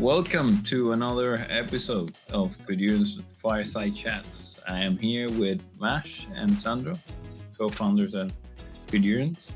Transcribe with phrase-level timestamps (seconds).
[0.00, 4.58] Welcome to another episode of Codurance Fireside Chats.
[4.66, 6.94] I am here with Mash and Sandro,
[7.58, 8.32] co-founders at
[8.86, 9.50] Codurance.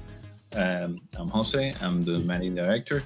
[0.54, 1.74] Um, I'm Jose.
[1.80, 3.02] I'm the managing director.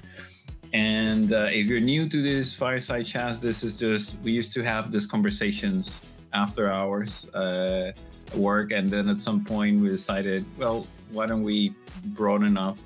[0.73, 4.61] And uh, if you're new to this fireside Chats, this is just we used to
[4.61, 5.97] have these conversations
[6.33, 7.93] after hours uh,
[8.35, 11.73] work, and then at some point we decided, well, why don't we
[12.07, 12.77] broaden up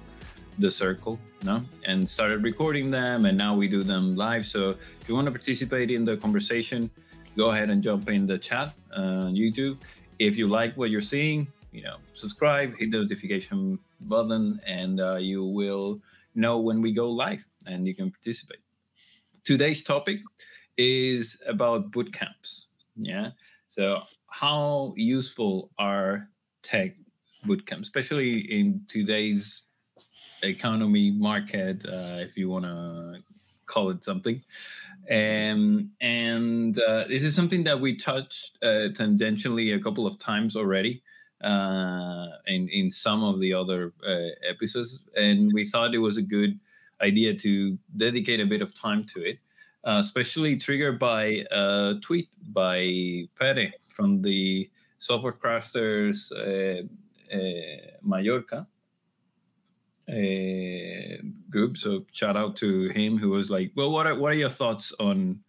[0.59, 4.45] the circle, no, and started recording them, and now we do them live.
[4.45, 4.71] So
[5.02, 6.89] if you want to participate in the conversation,
[7.38, 9.77] go ahead and jump in the chat on YouTube.
[10.20, 15.16] If you like what you're seeing, you know, subscribe, hit the notification button, and uh,
[15.16, 15.99] you will
[16.35, 18.59] know when we go live and you can participate.
[19.43, 20.20] Today's topic
[20.77, 22.67] is about boot camps.
[22.95, 23.31] Yeah.
[23.70, 26.29] So, how useful are
[26.62, 26.95] tech
[27.45, 29.63] boot camps, especially in today's
[30.44, 33.22] economy market, uh, if you want to
[33.66, 34.41] call it something?
[35.10, 40.55] Um, and uh, this is something that we touched uh, tangentially a couple of times
[40.55, 41.04] already
[41.44, 46.22] uh, in in some of the other uh, episodes, and we thought it was a
[46.22, 46.57] good
[47.02, 49.40] idea to dedicate a bit of time to it,
[49.84, 54.70] uh, especially triggered by a tweet by Pere from the
[55.00, 56.88] Software Crafters uh,
[58.02, 58.68] Mallorca
[60.09, 61.77] uh, group.
[61.77, 64.94] So shout out to him who was like, "Well, what are what are your thoughts
[65.00, 65.44] on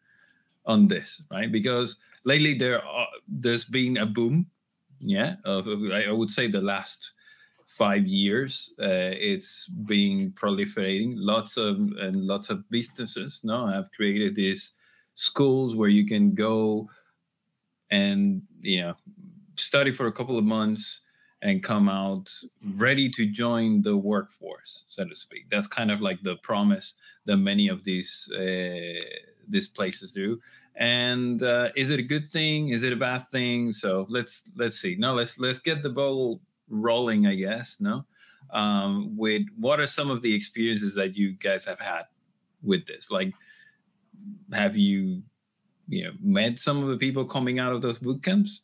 [0.66, 1.50] on this?" Right?
[1.50, 4.46] Because lately there are, there's been a boom,
[5.00, 7.12] yeah, of, I would say the last
[7.66, 14.36] five years uh, it's been proliferating lots of and lots of businesses no have created
[14.36, 14.72] these
[15.16, 16.88] schools where you can go
[17.90, 18.94] and you know
[19.56, 21.00] study for a couple of months
[21.44, 22.28] and come out
[22.74, 26.94] ready to join the workforce so to speak that's kind of like the promise
[27.26, 29.00] that many of these uh,
[29.48, 30.40] these places do
[30.76, 34.80] and uh, is it a good thing is it a bad thing so let's let's
[34.80, 38.04] see no let's let's get the ball rolling, I guess, no?
[38.50, 42.02] Um, with what are some of the experiences that you guys have had
[42.62, 43.10] with this?
[43.10, 43.34] Like,
[44.52, 45.22] have you,
[45.88, 48.60] you know, met some of the people coming out of those boot camps?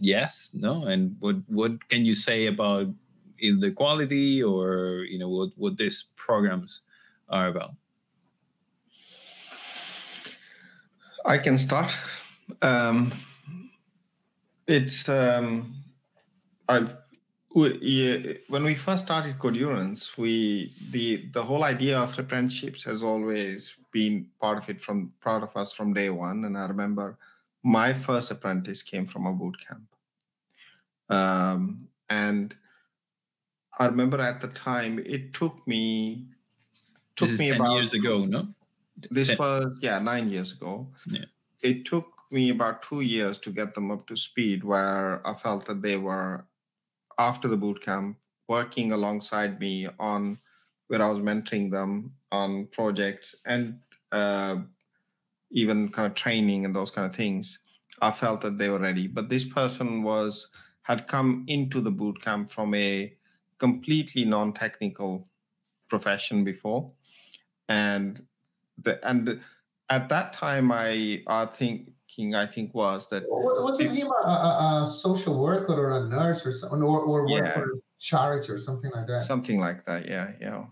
[0.00, 2.88] Yes, no, and what what can you say about
[3.40, 6.82] the quality or you know what what these programs
[7.28, 7.70] are about?
[11.24, 11.94] I can start.
[12.62, 13.12] Um,
[14.66, 15.74] it's um,
[16.68, 16.96] I've
[17.56, 24.26] when we first started Codurance, we the the whole idea of apprenticeships has always been
[24.40, 26.44] part of it from part of us from day one.
[26.44, 27.16] And I remember
[27.66, 29.88] my first apprentice came from a boot camp,
[31.10, 32.54] um, and
[33.78, 36.28] I remember at the time it took me
[37.16, 38.24] took me about years ago.
[38.24, 38.46] No,
[39.10, 39.38] this ten.
[39.38, 40.86] was yeah nine years ago.
[41.06, 41.24] Yeah,
[41.60, 45.66] it took me about two years to get them up to speed where I felt
[45.66, 46.44] that they were
[47.18, 48.16] after the boot camp
[48.48, 50.38] working alongside me on
[50.86, 53.80] where I was mentoring them on projects and
[54.12, 54.58] uh,
[55.50, 57.60] even kind of training and those kind of things.
[58.02, 59.06] I felt that they were ready.
[59.06, 60.48] But this person was
[60.82, 63.12] had come into the boot camp from a
[63.58, 65.28] completely non-technical
[65.88, 66.92] profession before,
[67.68, 68.22] and
[68.82, 69.40] the and
[69.88, 71.90] at that time I I think
[72.34, 73.24] I think was that.
[73.28, 77.44] Wasn't he a, a, a, social worker or a nurse or something, or, or work
[77.44, 77.54] yeah.
[77.54, 79.24] for charity or something like that?
[79.24, 80.64] Something like that, yeah, yeah.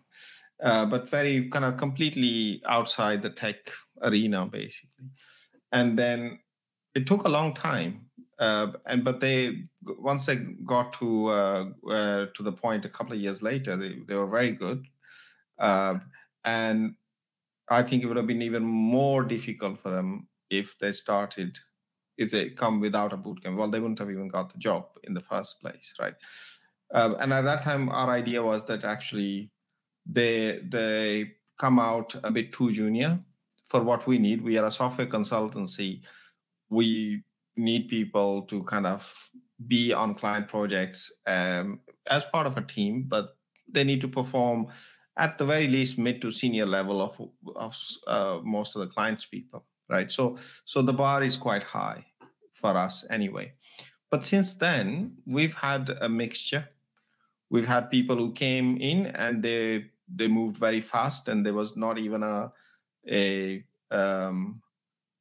[0.63, 3.57] Uh, but very kind of completely outside the tech
[4.05, 5.07] arena, basically.
[5.73, 6.39] And then
[6.95, 8.07] it took a long time,
[8.39, 13.13] uh, and but they once they got to uh, uh to the point a couple
[13.13, 14.87] of years later, they they were very good,
[15.59, 15.99] uh,
[16.45, 16.95] and
[17.69, 21.59] I think it would have been even more difficult for them if they started
[22.17, 25.15] if they come without a bootcamp well they wouldn't have even got the job in
[25.15, 26.15] the first place right
[26.93, 29.51] um, and at that time our idea was that actually
[30.07, 33.19] they they come out a bit too junior
[33.75, 36.01] for what we need we are a software consultancy
[36.71, 37.23] we
[37.57, 39.13] need people to kind of
[39.67, 43.37] be on client projects um, as part of a team but
[43.69, 44.67] they need to perform
[45.17, 47.15] at the very least mid to senior level of,
[47.57, 47.77] of
[48.07, 50.11] uh, most of the clients people right?
[50.11, 52.05] So so the bar is quite high
[52.55, 53.53] for us anyway.
[54.11, 56.69] But since then, we've had a mixture.
[57.51, 61.77] We've had people who came in and they they moved very fast, and there was
[61.77, 62.53] not even a
[63.11, 64.61] a um,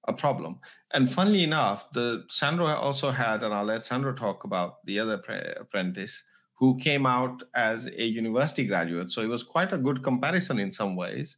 [0.08, 0.60] a problem.
[0.94, 5.18] And funnily enough, the Sandro also had, and I'll let Sandro talk about the other
[5.18, 6.22] pre- apprentice
[6.56, 9.12] who came out as a university graduate.
[9.12, 11.38] So it was quite a good comparison in some ways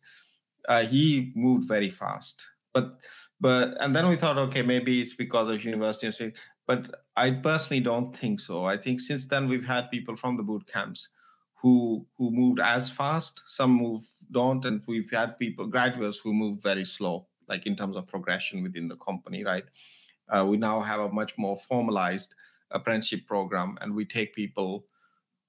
[0.67, 2.45] uh, he moved very fast.
[2.73, 2.97] But
[3.39, 6.33] but and then we thought, okay, maybe it's because of university.
[6.67, 8.65] But I personally don't think so.
[8.65, 11.09] I think since then we've had people from the boot camps
[11.61, 13.41] who who moved as fast.
[13.47, 17.95] Some move don't, and we've had people graduates who move very slow, like in terms
[17.95, 19.43] of progression within the company.
[19.43, 19.65] Right.
[20.29, 22.33] Uh, we now have a much more formalized
[22.71, 24.85] apprenticeship program, and we take people.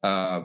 [0.03, 0.43] Uh,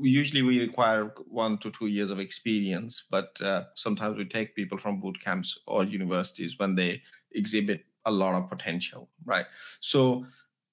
[0.00, 4.78] usually we require one to two years of experience, but uh, sometimes we take people
[4.78, 7.02] from boot camps or universities when they
[7.32, 9.44] exhibit a lot of potential, right?
[9.80, 10.24] So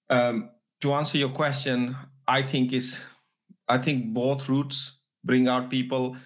[0.10, 0.50] um,
[0.81, 1.95] to answer your question,
[2.27, 3.00] I think is
[3.67, 6.17] I think both routes bring out people.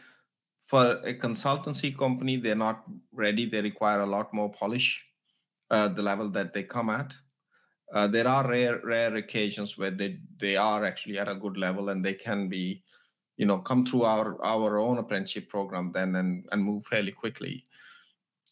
[0.68, 3.50] For a consultancy company, they're not ready.
[3.50, 5.04] They require a lot more polish,
[5.72, 7.14] uh, the level that they come at.
[7.92, 11.90] Uh, there are rare rare occasions where they they are actually at a good level
[11.90, 12.84] and they can be
[13.38, 17.66] you know come through our our own apprenticeship program then and and move fairly quickly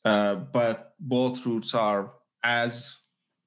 [0.06, 2.14] uh, but both routes are
[2.44, 2.98] as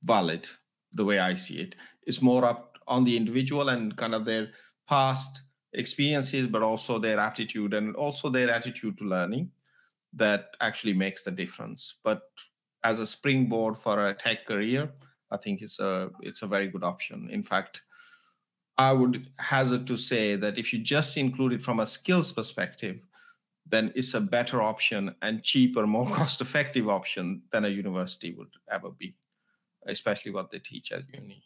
[0.04, 0.48] valid
[0.92, 1.74] the way i see it
[2.06, 4.50] it's more up on the individual and kind of their
[4.90, 5.42] past
[5.72, 9.50] experiences but also their aptitude and also their attitude to learning
[10.12, 12.22] that actually makes the difference but
[12.82, 14.90] as a springboard for a tech career
[15.30, 17.28] I think it's a it's a very good option.
[17.30, 17.82] In fact,
[18.78, 23.00] I would hazard to say that if you just include it from a skills perspective,
[23.66, 28.90] then it's a better option and cheaper, more cost-effective option than a university would ever
[28.90, 29.16] be,
[29.86, 31.44] especially what they teach at uni.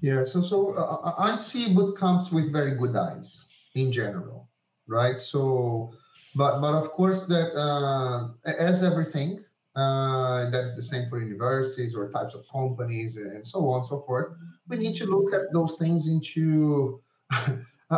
[0.00, 0.24] Yeah.
[0.24, 4.48] so so uh, I see boot camps with very good eyes in general,
[4.86, 5.20] right?
[5.20, 5.92] So,
[6.34, 9.44] but but of course that uh, as everything,
[9.76, 14.02] uh, that's the same for universities or types of companies and so on and so
[14.06, 14.36] forth.
[14.68, 17.96] We need to look at those things into a,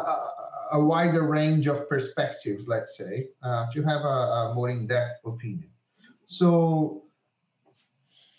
[0.72, 5.70] a, wider range of perspectives, let's say, uh, to have a, a more in-depth opinion.
[6.26, 7.04] So,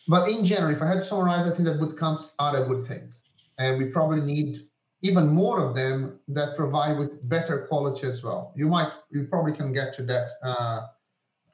[0.07, 2.67] but in general, if I had to summarize, I think that boot camps are a
[2.67, 3.12] good thing.
[3.57, 4.67] And we probably need
[5.01, 8.53] even more of them that provide with better quality as well.
[8.55, 10.87] You might, you probably can get to that uh,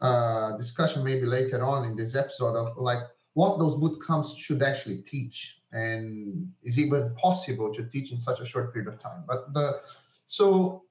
[0.01, 3.00] uh, discussion maybe later on in this episode of like
[3.34, 8.40] what those boot camps should actually teach and is even possible to teach in such
[8.40, 9.81] a short period of time but the
[10.25, 10.84] so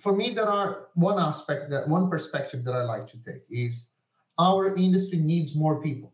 [0.00, 3.86] for me there are one aspect that one perspective that i like to take is
[4.38, 6.12] our industry needs more people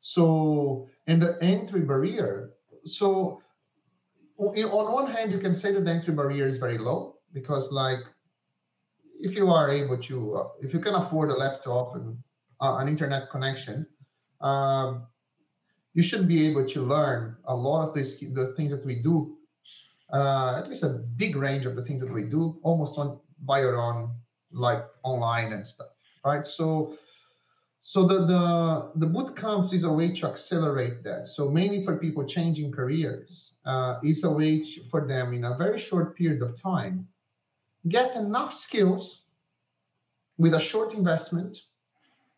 [0.00, 2.50] so and the entry barrier
[2.84, 3.42] so
[4.38, 8.00] on one hand you can say that the entry barrier is very low because like
[9.18, 12.16] if you are able to, uh, if you can afford a laptop and
[12.60, 13.86] uh, an internet connection,
[14.40, 15.06] um,
[15.94, 19.36] you should be able to learn a lot of this, the things that we do,
[20.12, 23.60] uh, at least a big range of the things that we do, almost on by
[23.60, 24.10] your own,
[24.52, 25.88] like online and stuff,
[26.24, 26.46] right?
[26.46, 26.96] So,
[27.90, 28.42] so the the
[29.02, 31.22] the boot camps is a way to accelerate that.
[31.26, 34.52] So mainly for people changing careers, uh, is a way
[34.90, 37.08] for them in a very short period of time
[37.88, 39.22] get enough skills
[40.36, 41.56] with a short investment,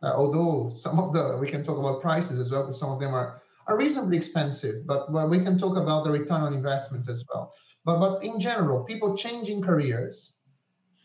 [0.02, 3.00] uh, although some of the, we can talk about prices as well, because some of
[3.00, 7.08] them are, are reasonably expensive, but, but we can talk about the return on investment
[7.08, 7.52] as well.
[7.85, 10.33] But, but in general, people changing careers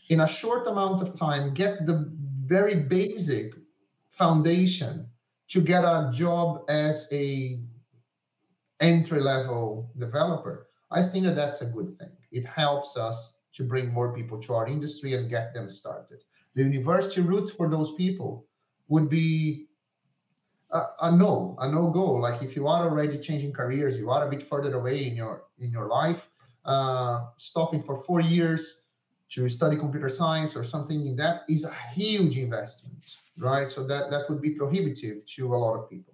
[0.10, 2.12] in a short amount of time get the
[2.46, 3.54] very basic
[4.18, 5.08] foundation
[5.48, 7.60] to get a job as a
[8.82, 13.92] entry level developer i think that that's a good thing it helps us to bring
[13.92, 16.20] more people to our industry and get them started.
[16.56, 18.46] The university route for those people
[18.90, 19.68] would be
[20.72, 22.14] a, a no, a no go.
[22.14, 25.44] Like if you are already changing careers, you are a bit further away in your
[25.60, 26.28] in your life,
[26.66, 28.82] uh, stopping for four years
[29.32, 33.02] to study computer science or something in that is a huge investment,
[33.38, 33.70] right?
[33.70, 36.14] So that that would be prohibitive to a lot of people.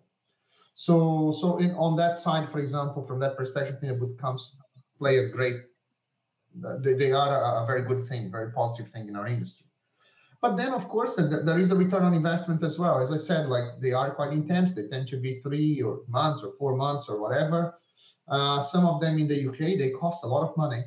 [0.75, 4.57] So so in on that side, for example, from that perspective, I think boot camps
[4.97, 5.57] play a great
[6.53, 9.65] they, they are a, very good thing, very positive thing in our industry.
[10.41, 12.99] But then, of course, there is a return on investment as well.
[12.99, 14.73] As I said, like they are quite intense.
[14.73, 17.75] They tend to be three or months or four months or whatever.
[18.27, 20.83] Uh, some of them in the UK, they cost a lot of money,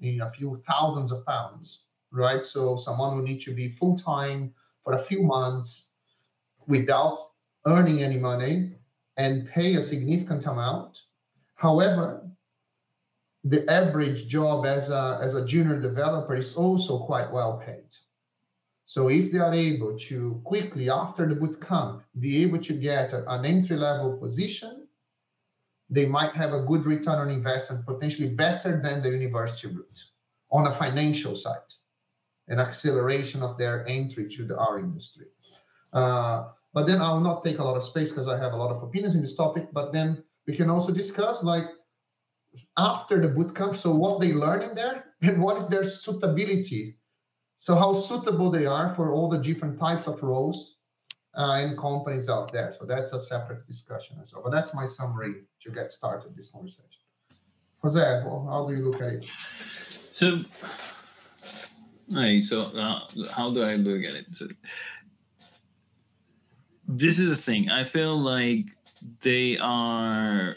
[0.00, 2.44] in a few thousands of pounds, right?
[2.44, 4.52] So someone will need to be full time
[4.84, 5.86] for a few months
[6.66, 7.30] without
[7.66, 8.72] earning any money
[9.16, 10.98] and pay a significant amount.
[11.54, 12.22] However,
[13.44, 17.88] the average job as a, as a junior developer is also quite well paid.
[18.84, 23.12] So if they are able to quickly after the boot camp be able to get
[23.12, 24.88] a, an entry level position,
[25.88, 30.00] they might have a good return on investment, potentially better than the university route
[30.50, 31.70] on a financial side.
[32.50, 35.26] An acceleration of their entry to the our industry.
[35.92, 38.56] Uh, but then I will not take a lot of space because I have a
[38.56, 39.68] lot of opinions in this topic.
[39.72, 41.64] But then we can also discuss like
[42.76, 46.96] after the bootcamp, so what they learn in there and what is their suitability.
[47.58, 50.76] So how suitable they are for all the different types of roles
[51.36, 52.74] uh, and companies out there.
[52.78, 54.42] So that's a separate discussion as well.
[54.42, 56.86] But that's my summary to get started this conversation.
[57.82, 59.24] Jose, how do you look at it?
[60.14, 60.42] So,
[62.10, 63.00] right, so uh,
[63.30, 64.26] how do I look at it?
[64.34, 64.48] So,
[66.88, 67.70] this is the thing.
[67.70, 68.66] I feel like
[69.22, 70.56] they are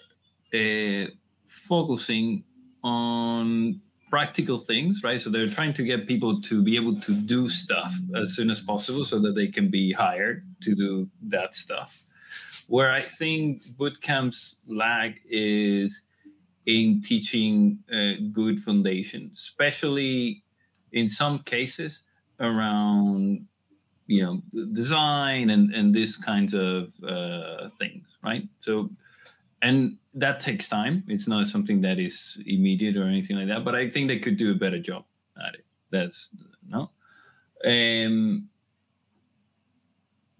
[0.53, 1.05] uh,
[1.47, 2.43] focusing
[2.83, 5.19] on practical things, right?
[5.19, 8.61] So they're trying to get people to be able to do stuff as soon as
[8.61, 12.05] possible so that they can be hired to do that stuff.
[12.67, 16.03] Where I think bootcamps lag is
[16.67, 20.42] in teaching a good foundation, especially
[20.93, 22.01] in some cases
[22.39, 23.45] around
[24.07, 24.41] you know
[24.73, 28.47] design and and this kinds of uh, things, right?
[28.61, 28.89] So
[29.61, 31.03] and that takes time.
[31.07, 33.63] It's not something that is immediate or anything like that.
[33.63, 35.05] But I think they could do a better job
[35.45, 35.65] at it.
[35.89, 36.29] That's
[36.67, 36.89] no,
[37.65, 38.49] um,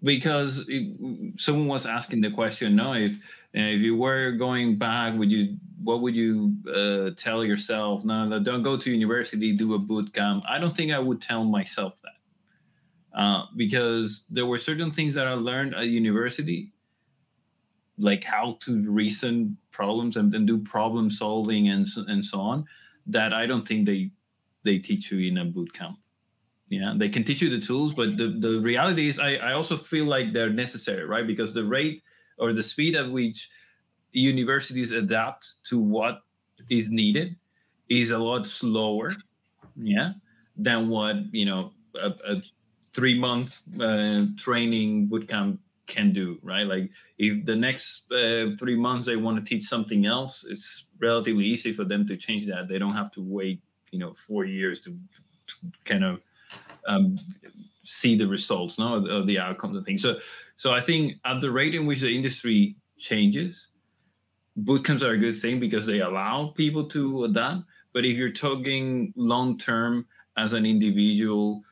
[0.02, 2.76] because it, someone was asking the question.
[2.76, 3.20] No, if
[3.54, 5.56] if you were going back, would you?
[5.82, 8.04] What would you uh, tell yourself?
[8.04, 9.54] No, no, don't go to university.
[9.54, 10.42] Do a boot camp.
[10.48, 15.26] I don't think I would tell myself that uh, because there were certain things that
[15.26, 16.72] I learned at university
[17.98, 22.64] like how to reason problems and, and do problem solving and so, and so on
[23.06, 24.10] that I don't think they
[24.64, 25.98] they teach you in a boot camp.
[26.70, 29.76] Yeah, they can teach you the tools, but the, the reality is I, I also
[29.76, 31.26] feel like they're necessary, right?
[31.26, 32.02] Because the rate
[32.38, 33.50] or the speed at which
[34.12, 36.22] universities adapt to what
[36.70, 37.36] is needed
[37.88, 39.12] is a lot slower,
[39.76, 40.12] yeah,
[40.56, 42.42] than what you know a, a
[42.92, 46.66] three month uh, training bootcamp can do, right?
[46.66, 51.44] Like if the next uh, three months they want to teach something else, it's relatively
[51.44, 52.68] easy for them to change that.
[52.68, 53.60] They don't have to wait,
[53.90, 56.20] you know, four years to, to kind of
[56.86, 57.18] um,
[57.84, 60.02] see the results, no, of the outcomes of things.
[60.02, 60.18] So,
[60.56, 63.68] so I think at the rate in which the industry changes,
[64.62, 67.62] bootcamps are a good thing because they allow people to adapt.
[67.92, 71.62] But if you're talking long term as an individual,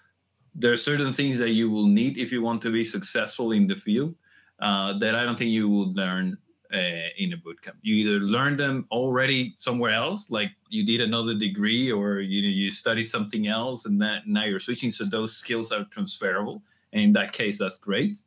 [0.55, 3.67] there are certain things that you will need if you want to be successful in
[3.67, 4.15] the field
[4.61, 6.37] uh, that I don't think you will learn
[6.73, 7.77] uh, in a bootcamp.
[7.83, 12.71] You either learn them already somewhere else, like you did another degree, or you you
[12.71, 14.91] study something else, and that now you're switching.
[14.91, 16.63] So those skills are transferable,
[16.93, 18.19] and in that case, that's great.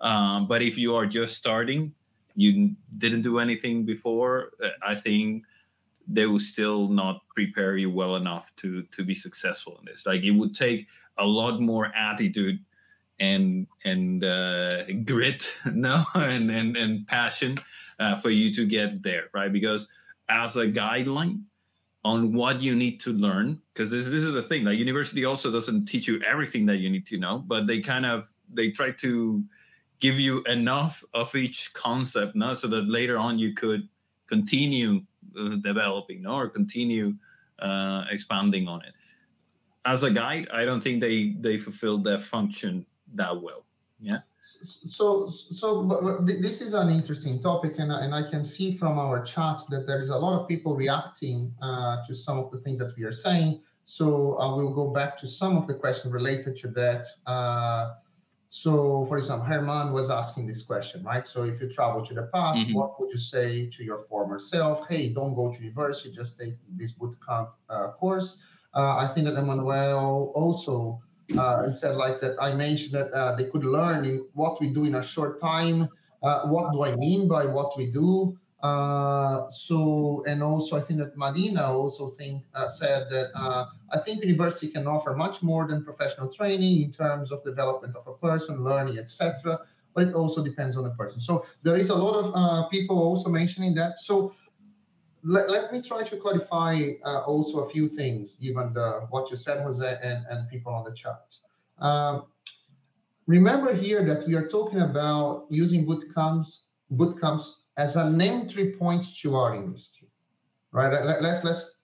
[0.00, 1.94] Um, but if you are just starting,
[2.34, 5.44] you didn't do anything before, uh, I think
[6.08, 10.06] they will still not prepare you well enough to to be successful in this.
[10.06, 12.58] Like it would take a lot more attitude
[13.20, 17.58] and and uh, grit, no, and and and passion
[18.02, 19.52] uh, for you to get there, right?
[19.52, 19.88] Because
[20.28, 21.42] as a guideline
[22.04, 25.52] on what you need to learn, because this this is the thing, like university also
[25.52, 28.90] doesn't teach you everything that you need to know, but they kind of they try
[28.90, 29.44] to
[30.00, 33.88] give you enough of each concept, no, so that later on you could
[34.26, 35.00] continue
[35.38, 37.14] uh, developing, no, or continue
[37.60, 38.94] uh, expanding on it
[39.84, 43.64] as a guide, I don't think they they fulfilled their function that well.
[44.00, 44.20] Yeah.
[44.62, 49.60] So so this is an interesting topic, and and I can see from our chat
[49.70, 52.92] that there is a lot of people reacting uh, to some of the things that
[52.96, 53.62] we are saying.
[53.84, 57.06] So I will go back to some of the questions related to that.
[57.26, 57.94] Uh,
[58.54, 61.26] so, for example, Herman was asking this question, right?
[61.26, 62.74] So, if you travel to the past, mm-hmm.
[62.74, 64.86] what would you say to your former self?
[64.88, 68.36] Hey, don't go to university, just take this bootcamp uh, course.
[68.74, 71.00] Uh, I think that Emmanuel also
[71.38, 72.36] uh, said like that.
[72.40, 75.88] I mentioned that uh, they could learn in what we do in a short time.
[76.20, 78.38] what do I mean by what we do?
[78.62, 83.98] Uh, so and also I think that Marina also think uh, said that uh, I
[83.98, 88.14] think university can offer much more than professional training in terms of development of a
[88.14, 89.58] person, learning, etc.
[89.94, 91.20] But it also depends on the person.
[91.20, 93.98] So there is a lot of people also mentioning that.
[93.98, 94.32] So
[95.24, 99.36] let, let me try to clarify uh, also a few things, given the, what you
[99.36, 101.34] said, Jose, and, and people on the chat.
[101.78, 102.24] Um,
[103.26, 106.60] remember here that we are talking about using bootcamps,
[106.92, 110.08] bootcamps as an entry point to our industry,
[110.72, 110.92] right?
[110.92, 111.78] Let, let's let's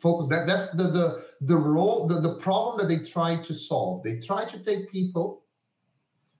[0.00, 0.28] focus.
[0.28, 4.02] That that's the the the role, the, the problem that they try to solve.
[4.02, 5.44] They try to take people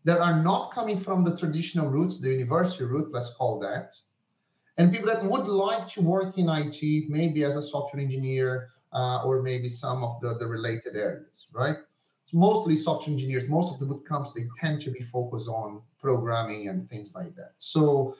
[0.05, 3.95] that are not coming from the traditional routes, the university route, let's call that,
[4.79, 9.23] and people that would like to work in IT, maybe as a software engineer uh,
[9.25, 11.77] or maybe some of the, the related areas, right?
[12.35, 16.69] mostly software engineers, most of the boot camps, they tend to be focused on programming
[16.69, 17.53] and things like that.
[17.59, 18.17] So,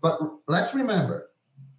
[0.00, 1.30] but let's remember,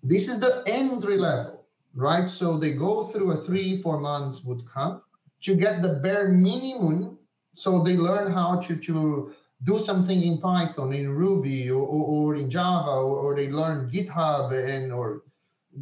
[0.03, 2.29] this is the entry level, right?
[2.29, 5.03] So they go through a three, four months boot camp
[5.41, 7.17] to get the bare minimum.
[7.55, 12.35] So they learn how to, to do something in Python, in Ruby, or, or, or
[12.35, 15.23] in Java, or, or, they learn GitHub and or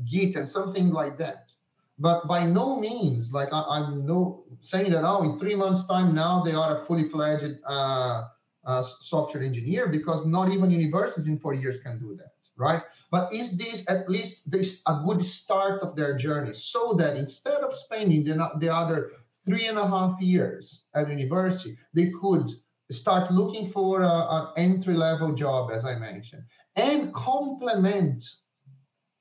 [0.06, 1.52] Git and something like that.
[1.98, 6.14] But by no means, like I, am no saying that oh, in three months' time
[6.14, 8.24] now they are a fully fledged uh,
[8.66, 12.84] uh, software engineer because not even universities in four years can do that, right?
[13.12, 17.62] But is this at least this a good start of their journey so that instead
[17.64, 19.12] of spending the, the other
[19.46, 22.50] three and a half years at university, they could
[22.92, 26.44] start looking for an entry level job, as I mentioned,
[26.76, 28.24] and complement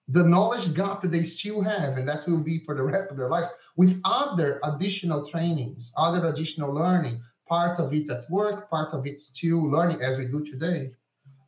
[0.09, 3.19] the knowledge gap that they still have, and that will be for the rest of
[3.19, 8.95] their life, with other additional trainings, other additional learning, part of it at work, part
[8.95, 10.93] of it still learning as we do today.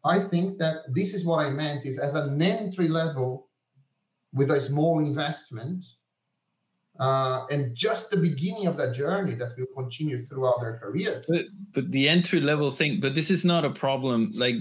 [0.04, 3.48] I think that this is what I meant is as an entry level
[4.32, 5.84] with a small investment,
[7.00, 11.23] uh, and just the beginning of that journey that will continue throughout their career.
[11.26, 14.30] But, but the entry level thing, but this is not a problem.
[14.35, 14.57] Like,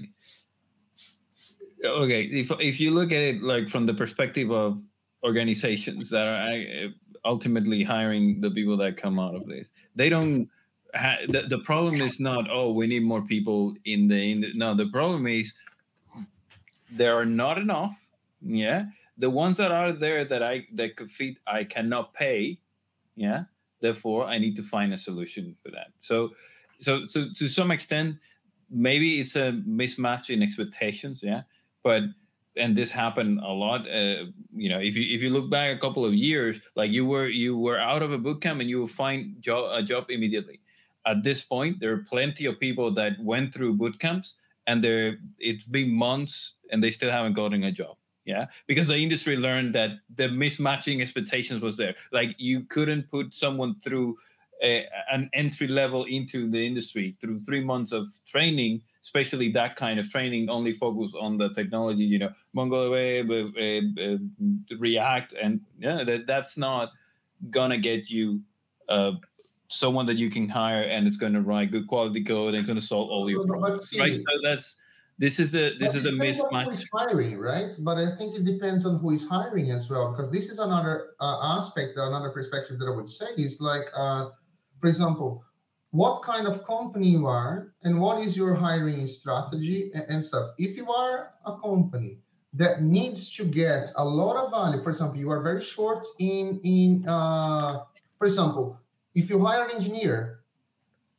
[1.84, 4.82] okay, if if you look at it like from the perspective of
[5.22, 6.94] organizations that are
[7.26, 10.50] ultimately hiring the people that come out of this, they don't.
[10.96, 14.52] Ha- the, the problem is not oh we need more people in the in the,
[14.56, 15.54] no the problem is
[16.90, 17.96] there are not enough
[18.42, 18.86] yeah
[19.20, 22.60] the ones that are there that I that could fit, I cannot pay.
[23.16, 23.44] Yeah.
[23.82, 25.88] Therefore, I need to find a solution for that.
[26.02, 26.32] So,
[26.80, 28.18] so, so to some extent,
[28.70, 31.20] maybe it's a mismatch in expectations.
[31.22, 31.44] Yeah.
[31.84, 32.04] But
[32.56, 33.82] and this happened a lot.
[33.90, 37.06] Uh, you know, if you if you look back a couple of years, like you
[37.06, 40.06] were you were out of a boot camp and you will find job, a job
[40.10, 40.62] immediately.
[41.06, 44.36] At this point, there are plenty of people that went through boot camps
[44.68, 47.99] and there it's been months and they still haven't gotten a job
[48.30, 51.96] yeah because the industry learned that the mismatching expectations was there.
[52.12, 54.18] Like you couldn't put someone through
[54.62, 59.98] a, an entry level into the industry through three months of training especially that kind
[60.00, 66.04] of training only focus on the technology you know MongoDB, uh, uh, react and yeah
[66.04, 66.90] that, that's not
[67.50, 68.42] gonna get you
[68.90, 69.14] uh,
[69.70, 72.68] someone that you can hire and it's going to write good quality code and it's
[72.68, 74.20] going to solve all your problems right?
[74.20, 74.76] so that's
[75.20, 76.64] this is the this is the mismatch.
[76.64, 77.72] who is hiring, right?
[77.80, 81.12] But I think it depends on who is hiring as well, because this is another
[81.20, 84.30] uh, aspect, another perspective that I would say is like, uh,
[84.80, 85.44] for example,
[85.92, 90.52] what kind of company you are and what is your hiring strategy and, and stuff.
[90.58, 92.20] If you are a company
[92.54, 96.62] that needs to get a lot of value, for example, you are very short in
[96.64, 97.84] in uh,
[98.18, 98.80] for example,
[99.16, 100.39] if you hire an engineer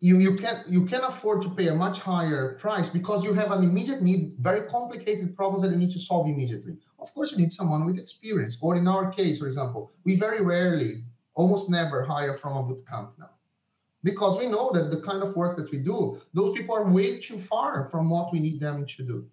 [0.00, 3.50] you, you can you can afford to pay a much higher price because you have
[3.50, 6.76] an immediate need, very complicated problems that you need to solve immediately.
[6.98, 8.56] Of course, you need someone with experience.
[8.62, 12.82] Or in our case, for example, we very rarely, almost never hire from a boot
[12.88, 13.30] camp now.
[14.02, 17.20] Because we know that the kind of work that we do, those people are way
[17.20, 19.26] too far from what we need them to do.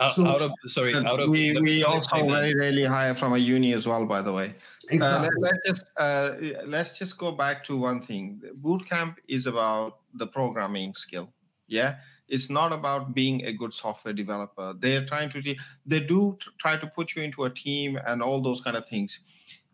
[0.00, 3.38] Out, so, out of sorry, out of we, we also very rarely hire from a
[3.38, 4.54] uni as well, by the way.
[4.90, 5.28] Exactly.
[5.28, 6.30] Uh, let, us just uh,
[6.66, 8.40] let's just go back to one thing.
[8.60, 11.32] Bootcamp is about the programming skill.
[11.66, 11.96] Yeah,
[12.28, 14.74] it's not about being a good software developer.
[14.78, 18.60] They're trying to they do try to put you into a team and all those
[18.60, 19.20] kind of things.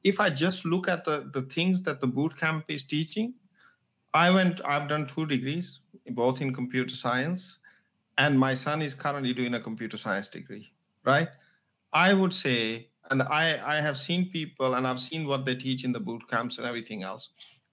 [0.04, 3.34] If I just look at the the things that the bootcamp is teaching,
[4.14, 4.60] I went.
[4.64, 7.58] I've done two degrees, both in computer science,
[8.18, 10.72] and my son is currently doing a computer science degree.
[11.04, 11.28] Right.
[11.92, 15.84] I would say and I, I have seen people and I've seen what they teach
[15.84, 17.30] in the boot camps and everything else.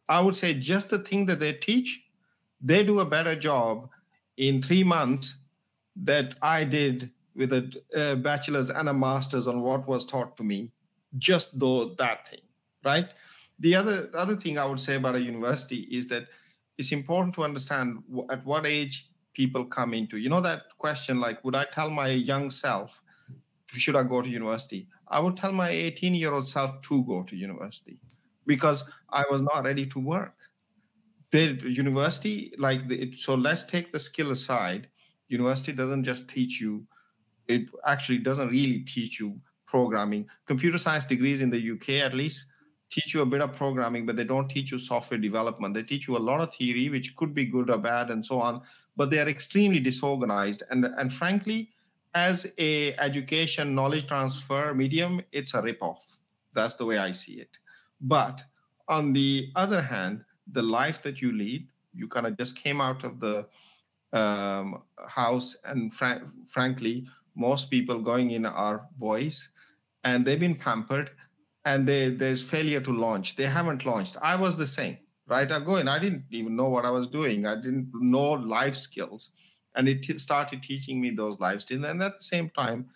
[0.10, 2.02] I would say just the thing that they teach,
[2.62, 3.90] they do a better job
[4.38, 5.36] in three months
[5.96, 10.44] that I did with a, a bachelor's and a master's on what was taught to
[10.44, 10.72] me,
[11.18, 12.42] just though that thing,
[12.84, 13.10] right?
[13.60, 16.28] The other the other thing I would say about a university is that
[16.78, 20.18] it's important to understand at what age people come into.
[20.18, 23.02] You know that question like, would I tell my young self
[23.74, 24.88] should I go to university?
[25.10, 28.00] I would tell my 18 year old self to go to university
[28.46, 30.37] because I was not ready to work.
[31.32, 34.88] The university, like the, so, let's take the skill aside.
[35.28, 36.88] University doesn't just teach you;
[37.48, 40.26] it actually doesn't really teach you programming.
[40.46, 42.46] Computer science degrees in the UK, at least,
[42.90, 45.74] teach you a bit of programming, but they don't teach you software development.
[45.74, 48.40] They teach you a lot of theory, which could be good or bad, and so
[48.40, 48.62] on.
[48.96, 51.72] But they are extremely disorganized, and and frankly,
[52.14, 56.20] as a education knowledge transfer medium, it's a ripoff.
[56.54, 57.58] That's the way I see it.
[58.02, 58.44] But
[58.88, 63.04] on the other hand, the life that you lead, you kind of just came out
[63.04, 63.46] of the
[64.14, 69.50] um, house, and fr- frankly, most people going in are boys,
[70.04, 71.12] and they've been pampered,
[71.66, 73.36] and they, there's failure to launch.
[73.36, 74.18] They haven't launched.
[74.22, 75.52] I was the same, right?
[75.52, 77.46] I go in, I didn't even know what I was doing.
[77.46, 79.32] I didn't know life skills,
[79.76, 81.84] and it t- started teaching me those life skills.
[81.86, 82.88] And at the same time,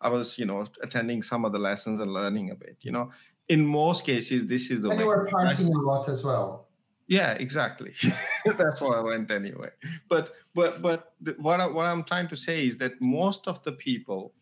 [0.00, 2.76] I was, you know, attending some of the lessons and learning a bit.
[2.82, 3.10] You know,
[3.48, 4.90] in most cases, this is the.
[4.90, 5.04] And way.
[5.04, 6.67] you were partying a lot as well.
[7.08, 7.94] Yeah, exactly.
[8.58, 9.70] That's why I went anyway.
[10.08, 13.72] But but but what I, what I'm trying to say is that most of the
[13.72, 14.34] people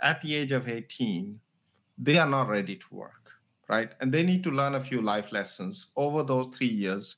[0.00, 1.40] at the age of 18,
[1.98, 3.30] they are not ready to work,
[3.68, 3.92] right?
[4.00, 7.16] And they need to learn a few life lessons over those three years.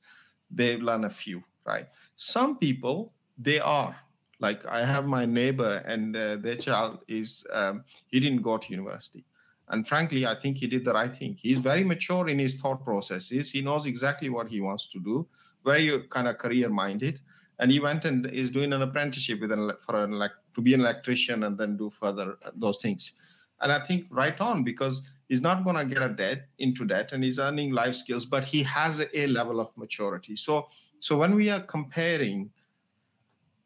[0.51, 1.89] They learn a few, right?
[2.17, 3.97] Some people they are
[4.41, 8.71] like I have my neighbor and uh, their child is um, he didn't go to
[8.73, 9.25] university
[9.69, 11.37] and frankly, I think he did the right thing.
[11.39, 13.51] He's very mature in his thought processes.
[13.51, 15.27] He knows exactly what he wants to do,
[15.65, 17.21] very kind of career minded.
[17.59, 20.75] And he went and is doing an apprenticeship with an for an like to be
[20.75, 23.13] an electrician and then do further uh, those things.
[23.61, 27.13] And I think right on because he's not going to get a debt into debt
[27.13, 30.37] and he's earning life skills, but he has a, a level of maturity.
[30.37, 30.69] So
[31.01, 32.51] so when we are comparing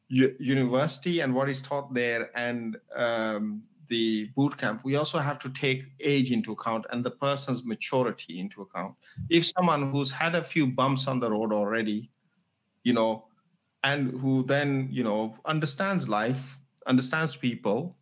[0.09, 5.51] university and what is taught there and um, the boot camp, we also have to
[5.51, 8.95] take age into account and the person's maturity into account.
[9.29, 12.11] If someone who's had a few bumps on the road already,
[12.85, 13.27] you know,
[13.83, 17.97] and who then, you know, understands life, understands people,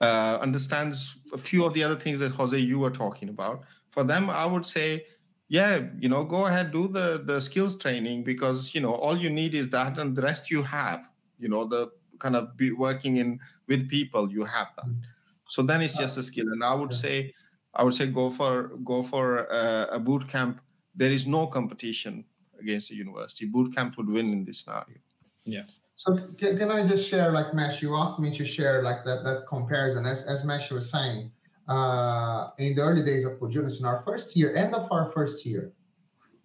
[0.00, 4.04] uh, understands a few of the other things that Jose you were talking about, for
[4.04, 5.06] them, I would say,
[5.48, 9.30] yeah, you know, go ahead, do the the skills training because you know all you
[9.30, 11.08] need is that, and the rest you have.
[11.38, 11.88] You know, the
[12.18, 14.86] kind of be working in with people you have that.
[14.86, 15.00] Mm.
[15.48, 16.48] so then it's just a skill.
[16.52, 17.34] And i would say
[17.74, 18.52] i would say go for
[18.84, 20.60] go for a, a boot camp.
[20.94, 22.24] There is no competition
[22.60, 23.46] against the university.
[23.46, 24.98] Boot camp would win in this scenario.
[25.44, 25.62] Yeah.
[25.96, 29.24] So can, can i just share like Mash you asked me to share like that
[29.24, 30.06] that comparison.
[30.06, 31.30] As as Mash was saying
[31.68, 35.44] uh, in the early days of Codurance, in our first year, end of our first
[35.44, 35.72] year,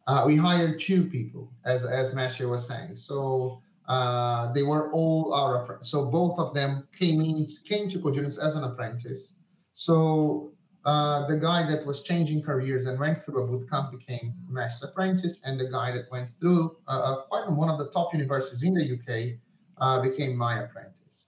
[0.07, 2.95] uh, we hired two people, as as Masha was saying.
[2.95, 8.39] So uh, they were all our so both of them came in came to Codurance
[8.41, 9.33] as an apprentice.
[9.73, 10.53] So
[10.85, 14.83] uh, the guy that was changing careers and went through a boot camp became Mash's
[14.83, 18.63] apprentice, and the guy that went through uh, uh quite one of the top universities
[18.63, 19.39] in the UK
[19.79, 21.23] uh, became my apprentice.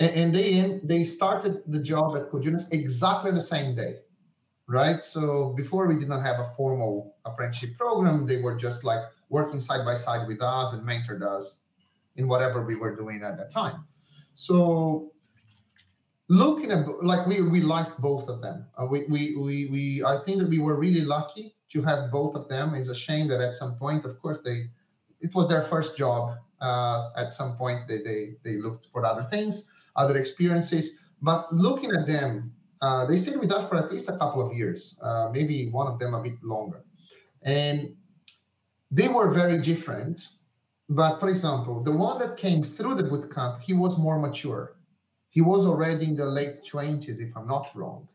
[0.00, 4.00] And, and they they started the job at Codurance exactly the same day,
[4.66, 5.00] right?
[5.00, 9.60] So before we did not have a formal apprenticeship program, they were just like working
[9.60, 11.60] side by side with us and mentored us
[12.16, 13.84] in whatever we were doing at that time.
[14.34, 15.12] So
[16.30, 18.66] looking at like we we liked both of them.
[18.78, 22.34] Uh, we, we we we I think that we were really lucky to have both
[22.34, 22.74] of them.
[22.74, 24.70] It's a shame that at some point, of course, they
[25.20, 26.38] it was their first job.
[26.60, 29.64] Uh, at some point, they they they looked for other things,
[29.96, 30.98] other experiences.
[31.20, 34.56] But looking at them, uh, they stayed with us for at least a couple of
[34.56, 36.82] years, uh, maybe one of them a bit longer,
[37.42, 37.94] and
[38.90, 40.20] they were very different
[40.90, 44.74] but for example, the one that came through the boot camp, he was more mature.
[45.28, 48.08] He was already in the late 20s, if I'm not wrong.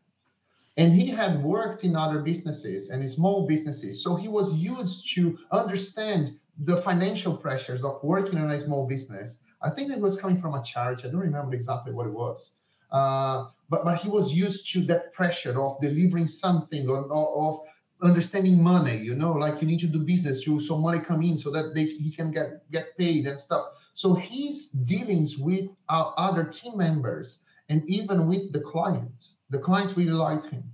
[0.76, 4.04] And he had worked in other businesses and small businesses.
[4.04, 9.38] So he was used to understand the financial pressures of working in a small business.
[9.62, 11.08] I think it was coming from a charity.
[11.08, 12.52] I don't remember exactly what it was.
[12.92, 17.65] Uh, but, but he was used to that pressure of delivering something or, or of
[18.02, 21.38] understanding money you know like you need to do business to so money come in
[21.38, 23.66] so that they, he can get get paid and stuff.
[23.94, 27.38] So he's dealings with our other team members
[27.70, 29.28] and even with the client.
[29.48, 30.64] The clients really liked him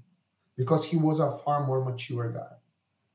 [0.56, 2.56] because he was a far more mature guy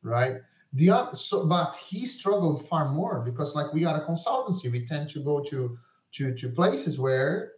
[0.03, 0.37] right?
[0.73, 4.71] The other, so but he struggled far more because like we are a consultancy.
[4.71, 5.77] We tend to go to
[6.13, 7.53] to to places where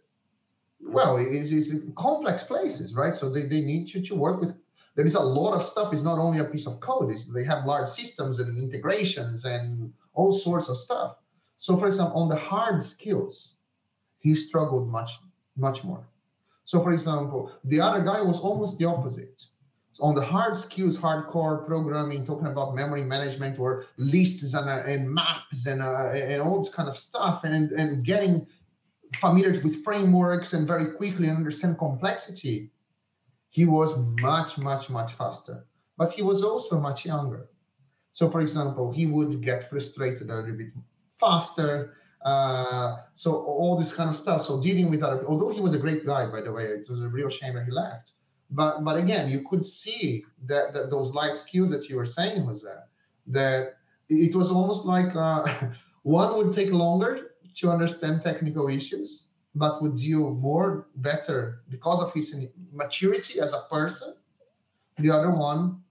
[0.80, 3.14] well it's, it's complex places right?
[3.14, 4.54] So they, they need to, to work with
[4.96, 5.92] there is a lot of stuff.
[5.92, 7.10] It's not only a piece of code.
[7.10, 11.16] It's, they have large systems and integrations and all sorts of stuff.
[11.58, 13.52] So, for example, on the hard skills,
[14.18, 15.10] he struggled much,
[15.56, 16.06] much more.
[16.64, 19.42] So, for example, the other guy was almost the opposite.
[19.92, 24.82] So on the hard skills, hardcore programming, talking about memory management or lists and, uh,
[24.86, 28.46] and maps and, uh, and all this kind of stuff, and, and getting
[29.20, 32.70] familiar with frameworks and very quickly understand complexity
[33.50, 35.66] he was much, much, much faster,
[35.98, 37.48] but he was also much younger.
[38.12, 40.72] So, for example, he would get frustrated a little bit
[41.18, 41.94] faster.
[42.24, 44.42] Uh, so all this kind of stuff.
[44.42, 47.02] So dealing with other, although he was a great guy, by the way, it was
[47.02, 48.12] a real shame that he left.
[48.50, 52.46] But but again, you could see that, that those life skills that you were saying
[52.46, 52.84] was there.
[53.28, 53.74] That
[54.08, 55.70] it was almost like uh,
[56.02, 62.12] one would take longer to understand technical issues, but would deal more better because of
[62.12, 62.34] his
[62.72, 64.14] maturity as a person.
[64.98, 65.82] The other one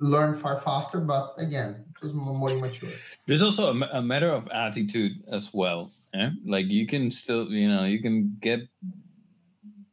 [0.00, 2.90] learned far faster, but again, it was more immature.
[3.26, 5.90] There's also a, a matter of attitude as well.
[6.12, 6.30] Yeah?
[6.44, 8.60] Like you can still, you know, you can get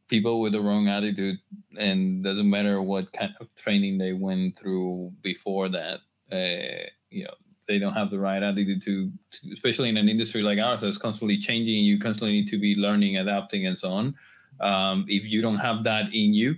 [0.08, 1.38] people with the wrong attitude,
[1.78, 6.00] and doesn't matter what kind of training they went through before that.
[6.30, 7.34] Uh, you know,
[7.68, 10.98] they don't have the right attitude to, to, especially in an industry like ours that's
[10.98, 11.84] constantly changing.
[11.84, 14.14] You constantly need to be learning, adapting, and so on.
[14.60, 16.56] Um, if you don't have that in you,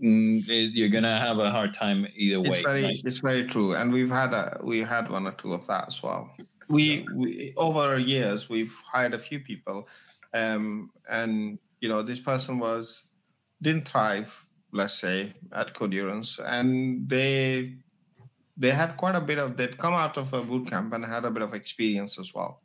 [0.00, 2.48] mm, you're gonna have a hard time either way.
[2.50, 3.02] It's very, right?
[3.04, 6.02] it's very true, and we've had a we had one or two of that as
[6.02, 6.30] well.
[6.68, 9.88] We, we over years we've hired a few people,
[10.34, 13.04] um, and you know this person was
[13.62, 14.34] didn't thrive,
[14.72, 17.76] let's say, at Codurance, and they
[18.56, 21.24] they had quite a bit of they'd come out of a boot camp and had
[21.24, 22.62] a bit of experience as well.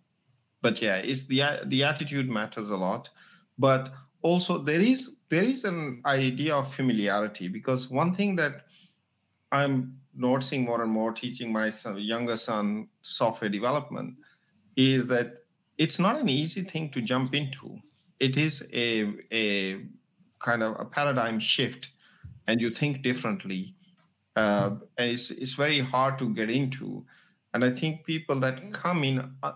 [0.62, 3.10] But yeah it's the the attitude matters a lot.
[3.58, 8.66] But also there is there is an idea of familiarity because one thing that
[9.52, 14.16] i'm noticing more and more teaching my son, younger son software development
[14.76, 15.44] is that
[15.78, 17.80] it's not an easy thing to jump into.
[18.20, 19.86] It is a a
[20.40, 21.90] kind of a paradigm shift
[22.48, 23.76] and you think differently
[24.36, 27.06] uh, and it's it's very hard to get into.
[27.54, 29.54] And I think people that come in uh,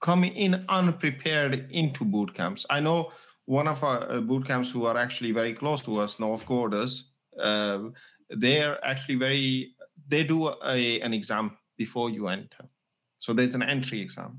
[0.00, 2.64] come in unprepared into boot camps.
[2.70, 3.12] I know
[3.44, 7.04] one of our uh, boot camps who are actually very close to us, Northcoders.
[7.40, 7.90] Uh,
[8.30, 9.74] they're actually very
[10.08, 12.64] they do a, an exam before you enter.
[13.18, 14.38] So there's an entry exam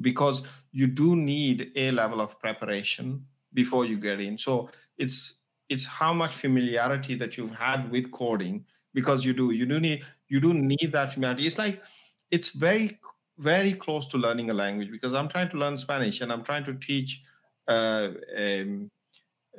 [0.00, 0.42] because
[0.72, 4.36] you do need a level of preparation before you get in.
[4.36, 5.36] So it's
[5.68, 8.64] it's how much familiarity that you've had with coding
[8.96, 11.82] because you do you do need you do need that familiarity it's like
[12.30, 12.98] it's very
[13.38, 16.64] very close to learning a language because i'm trying to learn spanish and i'm trying
[16.64, 17.22] to teach
[17.68, 18.90] uh, um,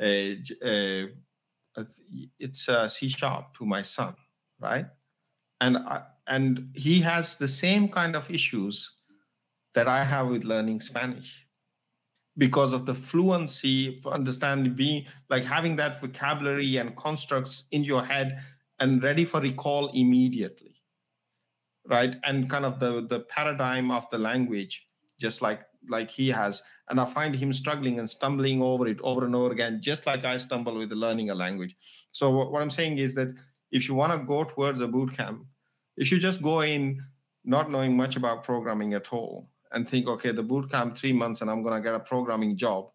[0.01, 1.09] a, a,
[1.77, 1.85] a,
[2.39, 4.15] it's a c sharp to my son
[4.59, 4.87] right?
[5.61, 8.75] And I, and he has the same kind of issues
[9.75, 11.45] that i have with learning spanish
[12.37, 18.03] because of the fluency for understanding being like having that vocabulary and constructs in your
[18.03, 18.39] head
[18.79, 20.77] and ready for recall immediately
[21.87, 22.15] right?
[22.23, 24.87] And kind of the the paradigm of the language
[25.19, 26.61] just like like he has.
[26.89, 30.23] And i find him struggling and stumbling over it over and over again just like
[30.23, 31.75] i stumble with learning a language.
[32.11, 33.33] So what i'm saying is that
[33.71, 35.45] if you want to go towards a boot camp
[35.97, 37.01] if you just go in
[37.43, 41.41] not knowing much about programming at all and think okay the boot camp three months
[41.41, 42.89] and i'm going to get a programming job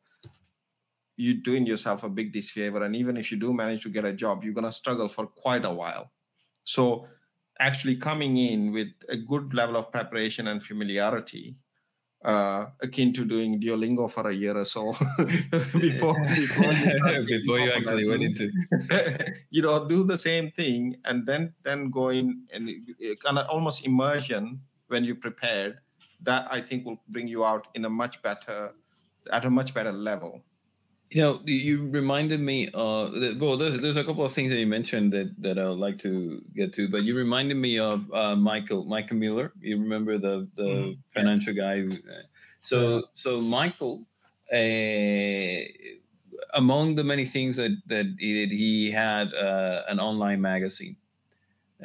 [1.16, 2.82] you're doing yourself a big disfavor.
[2.82, 5.26] And even if you do manage to get a job, you're going to struggle for
[5.26, 6.12] quite a while.
[6.64, 7.06] So,
[7.60, 11.56] actually coming in with a good level of preparation and familiarity,
[12.24, 14.92] uh, akin to doing Duolingo for a year or so
[15.78, 18.50] before before you, before you actually went into,
[19.50, 22.70] you know, do the same thing and then then go in and
[23.22, 25.78] kind of almost immersion when you prepared.
[26.22, 28.74] That I think will bring you out in a much better
[29.32, 30.44] at a much better level.
[31.12, 32.70] You know, you reminded me.
[32.72, 35.68] Uh, that, well, there's there's a couple of things that you mentioned that that I
[35.68, 39.52] would like to get to, but you reminded me of uh, Michael Michael Mueller.
[39.60, 41.80] You remember the the mm, financial guy.
[41.80, 42.22] Who, uh,
[42.62, 44.06] so so Michael,
[44.50, 45.60] uh,
[46.54, 50.96] among the many things that that he did, he had uh, an online magazine.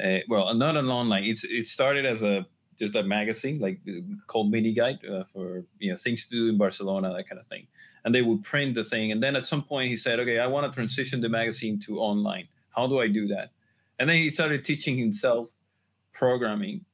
[0.02, 1.24] Uh, well, not an online.
[1.24, 2.46] It's it started as a
[2.78, 3.80] just a magazine like
[4.26, 7.46] called Mini Guide uh, for you know things to do in Barcelona, that kind of
[7.48, 7.66] thing
[8.08, 9.12] and they would print the thing.
[9.12, 11.98] And then at some point he said, okay, I want to transition the magazine to
[11.98, 12.48] online.
[12.70, 13.50] How do I do that?
[13.98, 15.50] And then he started teaching himself
[16.14, 16.86] programming,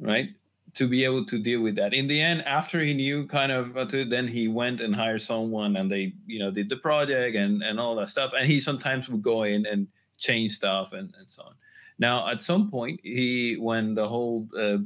[0.00, 0.30] right?
[0.74, 1.94] To be able to deal with that.
[1.94, 5.76] In the end, after he knew kind of, to, then he went and hired someone
[5.76, 8.32] and they, you know, did the project and, and all that stuff.
[8.36, 11.54] And he sometimes would go in and change stuff and, and so on.
[12.00, 14.78] Now, at some point, he, when the whole uh,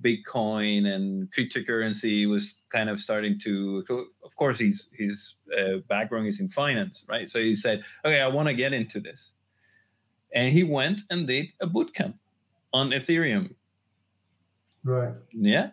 [0.00, 3.84] Bitcoin and cryptocurrency was kind of starting to.
[4.24, 7.30] Of course, his his uh, background is in finance, right?
[7.30, 9.32] So he said, "Okay, I want to get into this,"
[10.34, 12.14] and he went and did a bootcamp
[12.72, 13.54] on Ethereum.
[14.84, 15.14] Right.
[15.32, 15.70] Yeah.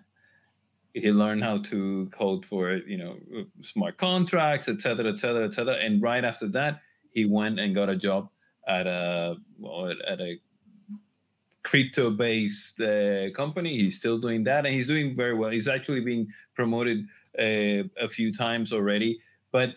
[0.94, 3.18] He learned how to code for you know
[3.62, 5.76] smart contracts, et cetera, et cetera, et cetera.
[5.76, 8.30] And right after that, he went and got a job
[8.68, 10.40] at a well, at a
[11.66, 13.78] crypto based uh, company.
[13.78, 15.50] He's still doing that and he's doing very well.
[15.50, 19.20] He's actually been promoted uh, a few times already.
[19.52, 19.72] But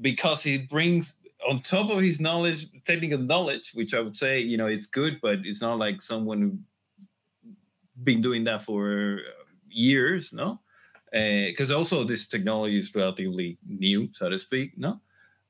[0.00, 1.14] because he brings
[1.48, 5.20] on top of his knowledge, technical knowledge, which I would say, you know, it's good,
[5.22, 6.58] but it's not like someone who
[8.02, 9.20] been doing that for
[9.70, 10.60] years, no?
[11.12, 15.00] Because uh, also this technology is relatively new, so to speak, no?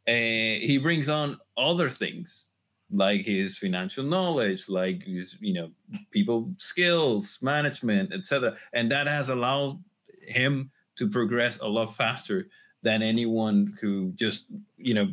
[0.07, 2.47] Uh, he brings on other things
[2.91, 5.71] like his financial knowledge, like his, you know,
[6.11, 8.57] people skills, management, etc.
[8.73, 9.83] And that has allowed
[10.27, 12.49] him to progress a lot faster
[12.83, 14.47] than anyone who just,
[14.77, 15.09] you know,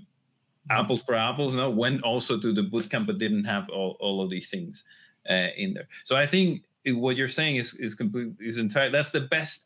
[0.69, 4.29] apples for apples, no, went also to the bootcamp but didn't have all, all of
[4.29, 4.83] these things
[5.29, 5.88] uh, in there.
[6.03, 8.91] So I think what you're saying is is complete is entire.
[8.91, 9.65] That's the best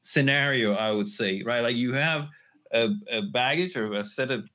[0.00, 1.60] scenario I would say, right?
[1.60, 2.28] Like you have
[2.72, 4.48] a, a baggage or a set of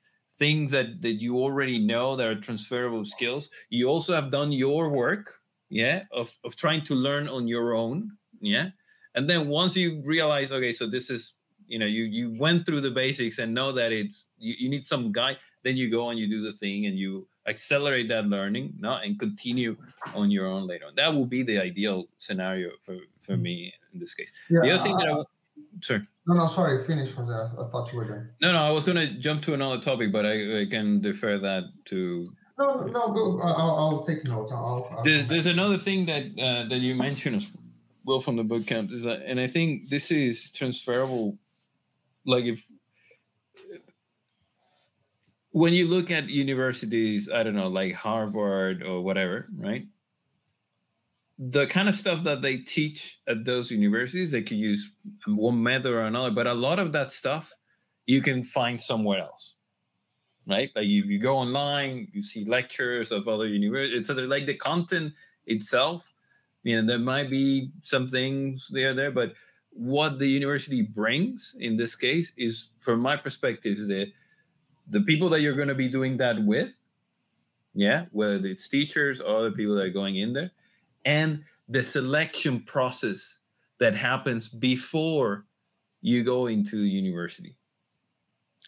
[0.43, 3.49] things that that you already know that are transferable skills.
[3.69, 5.25] You also have done your work,
[5.69, 8.67] yeah, of of trying to learn on your own, yeah.
[9.15, 11.33] And then once you realize, okay, so this is
[11.67, 14.85] you know you you went through the basics and know that it's you, you need
[14.85, 18.73] some guide then you go and you do the thing and you accelerate that learning
[18.79, 19.75] no and continue
[20.13, 23.99] on your own later on that would be the ideal scenario for for me in
[23.99, 25.23] this case yeah, the other thing that i
[25.81, 27.31] sorry no no sorry finish Jose.
[27.33, 30.11] i thought you were done no no i was going to jump to another topic
[30.11, 34.87] but i, I can defer that to no no go i'll, I'll take notes I'll,
[34.91, 37.49] I'll, there's, there's another thing that uh, that you mentioned as
[38.05, 41.37] well from the boot camp is that and i think this is transferable
[42.25, 42.63] like if
[45.53, 49.85] when you look at universities, I don't know, like Harvard or whatever, right?
[51.39, 54.91] The kind of stuff that they teach at those universities, they could use
[55.25, 57.53] one method or another, but a lot of that stuff
[58.05, 59.55] you can find somewhere else,
[60.47, 60.69] right?
[60.75, 65.13] Like if you go online, you see lectures of other universities, so like the content
[65.47, 66.07] itself,
[66.61, 69.33] you know, there might be some things there, there, but
[69.71, 74.11] what the university brings in this case is, from my perspective, is that
[74.87, 76.73] the people that you're going to be doing that with,
[77.73, 80.51] yeah, whether it's teachers or other people that are going in there,
[81.05, 83.37] and the selection process
[83.79, 85.45] that happens before
[86.01, 87.55] you go into university.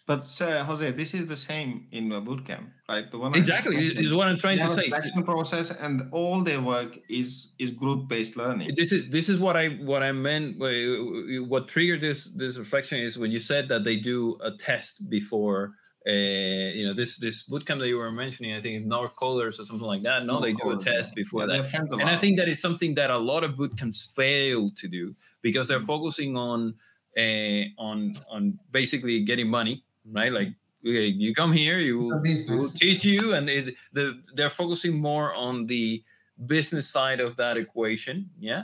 [0.08, 3.10] But uh, Jose, this is the same in a bootcamp, right?
[3.10, 4.84] The one exactly is what I'm trying to say.
[4.84, 8.74] Selection process, and all their work is is group based learning.
[8.76, 10.60] This is this is what I what I meant.
[10.60, 15.74] What triggered this this reflection is when you said that they do a test before
[16.08, 19.66] uh, you know this this bootcamp that you were mentioning i think it's Northcoders or
[19.66, 21.92] something like that no, they do a test before yeah, that.
[21.94, 25.68] and i think that is something that a lot of bootcamps fail to do because
[25.68, 26.76] they're focusing on
[27.18, 30.32] uh, on on basically getting money right?
[30.32, 30.50] Like
[30.86, 35.34] okay, you come here you will, will teach you and it, the, they're focusing more
[35.34, 36.04] on the
[36.46, 38.64] business side of that equation yeah?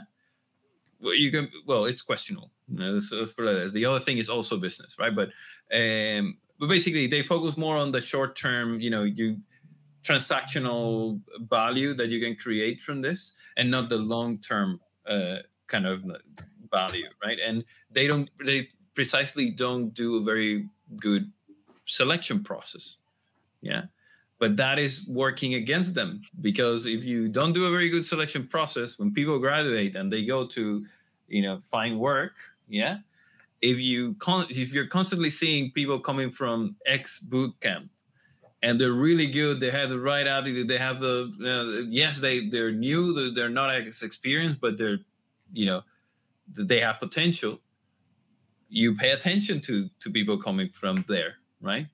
[1.00, 2.50] Well, you can well it's questionable.
[2.68, 5.14] You know, so the other thing is also business right?
[5.14, 5.30] But
[5.74, 9.36] um but basically they focus more on the short term you know you
[10.04, 11.20] transactional
[11.50, 16.04] value that you can create from this and not the long term uh, kind of
[16.70, 17.38] value right?
[17.44, 21.30] And they don't they precisely don't do a very good
[21.86, 22.96] selection process.
[23.60, 23.82] Yeah.
[24.38, 28.46] But that is working against them because if you don't do a very good selection
[28.46, 30.84] process when people graduate and they go to
[31.28, 32.34] you know find work
[32.68, 32.98] yeah
[33.62, 37.88] if you con- if you're constantly seeing people coming from X boot camp
[38.62, 42.48] and they're really good, they have the right attitude, they have the uh, yes, they
[42.48, 44.98] they're new, they're not as experienced, but they're
[45.52, 45.82] you know
[46.54, 47.60] they have potential.
[48.68, 51.86] You pay attention to to people coming from there, right?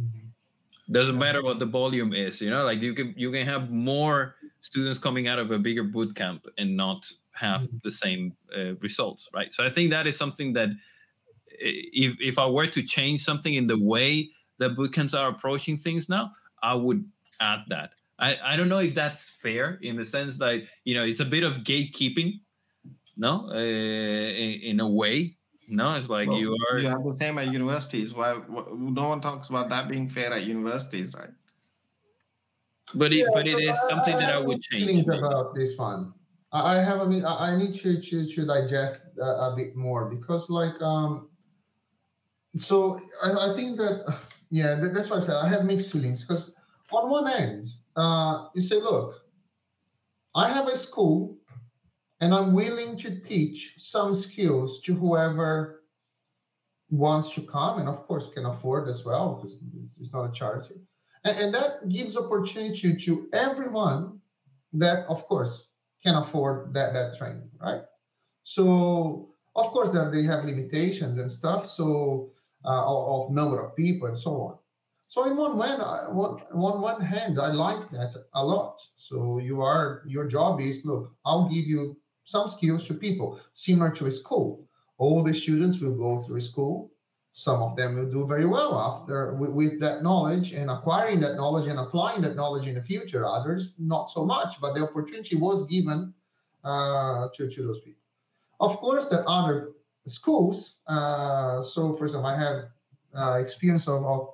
[0.00, 0.92] Mm-hmm.
[0.92, 4.34] Doesn't matter what the volume is, you know, like you can you can have more
[4.60, 7.76] students coming out of a bigger boot camp and not have mm-hmm.
[7.82, 9.52] the same uh, results, right?
[9.54, 10.68] So I think that is something that
[11.60, 16.08] if if I were to change something in the way that bootcamps are approaching things
[16.08, 17.04] now, I would
[17.40, 17.90] add that.
[18.18, 21.24] I, I don't know if that's fair in the sense that you know it's a
[21.24, 22.40] bit of gatekeeping,
[23.16, 25.36] no, uh, in, in, a way.
[25.68, 26.78] No, it's like well, you are.
[26.78, 28.12] You have the same at universities.
[28.12, 31.30] Why no one talks about that being fair at universities, right?
[32.94, 35.06] But it, yeah, but it is something I, that I would change.
[35.06, 36.12] About this one,
[36.52, 37.00] I have.
[37.00, 41.28] I mean, I need to to to digest a, a bit more because, like, um,
[42.56, 44.18] so I, I think that
[44.50, 46.54] yeah, that, that's why I said I have mixed feelings because
[46.92, 49.14] on one end, uh, you say, look,
[50.34, 51.36] I have a school
[52.20, 55.82] and I'm willing to teach some skills to whoever
[56.90, 59.62] wants to come and of course can afford as well because
[60.00, 60.74] it's not a charity
[61.24, 64.18] and, and, that gives opportunity to everyone
[64.72, 65.68] that of course
[66.02, 67.82] can afford that that training right
[68.44, 72.30] so of course there they have limitations and stuff so
[72.64, 74.58] uh, of, number of people and so on
[75.08, 80.02] so in one way on one hand i like that a lot so you are
[80.06, 81.96] your job is look i'll give you
[82.30, 84.64] some skills to people, similar to a school.
[84.98, 86.89] All the students will go through school.
[87.32, 91.36] Some of them will do very well after with, with that knowledge and acquiring that
[91.36, 93.24] knowledge and applying that knowledge in the future.
[93.24, 96.12] Others not so much, but the opportunity was given
[96.64, 98.02] uh, to, to those people.
[98.58, 99.72] Of course, there are other
[100.06, 100.76] schools.
[100.86, 102.64] Uh, so, for example, I have
[103.14, 104.28] uh, experience of, of,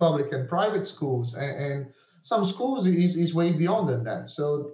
[0.00, 1.86] public and private schools, and, and,
[2.22, 4.28] some schools is, is way beyond than that.
[4.28, 4.72] So,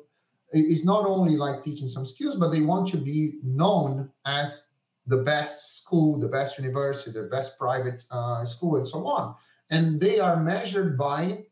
[0.52, 4.66] it's not only like teaching some skills, but they want to be known as
[5.10, 9.34] the best school, the best university, the best private uh, school, and so on.
[9.70, 11.44] And they are measured by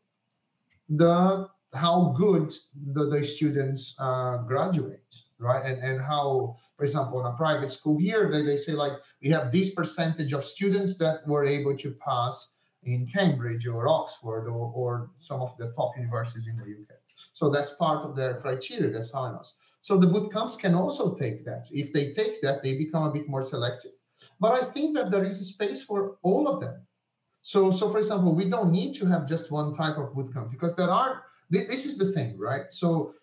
[0.89, 2.51] the how good
[2.93, 5.63] the, the students uh, graduate, right?
[5.69, 9.29] And and how for example, in a private school here, they, they say like we
[9.31, 12.53] have this percentage of students that were able to pass
[12.83, 16.97] in Cambridge or Oxford or, or some of the top universities in the UK.
[17.33, 19.53] So that's part of their criteria, that's how it is.
[19.81, 21.67] So the boot camps can also take that.
[21.71, 23.91] If they take that, they become a bit more selective.
[24.39, 26.85] But I think that there is a space for all of them.
[27.41, 30.75] So, so for example, we don't need to have just one type of bootcamp because
[30.75, 31.23] there are.
[31.49, 32.65] This is the thing, right?
[32.69, 33.13] So,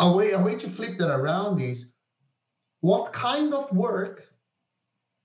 [0.00, 1.92] a way a way to flip that around is
[2.80, 4.26] what kind of work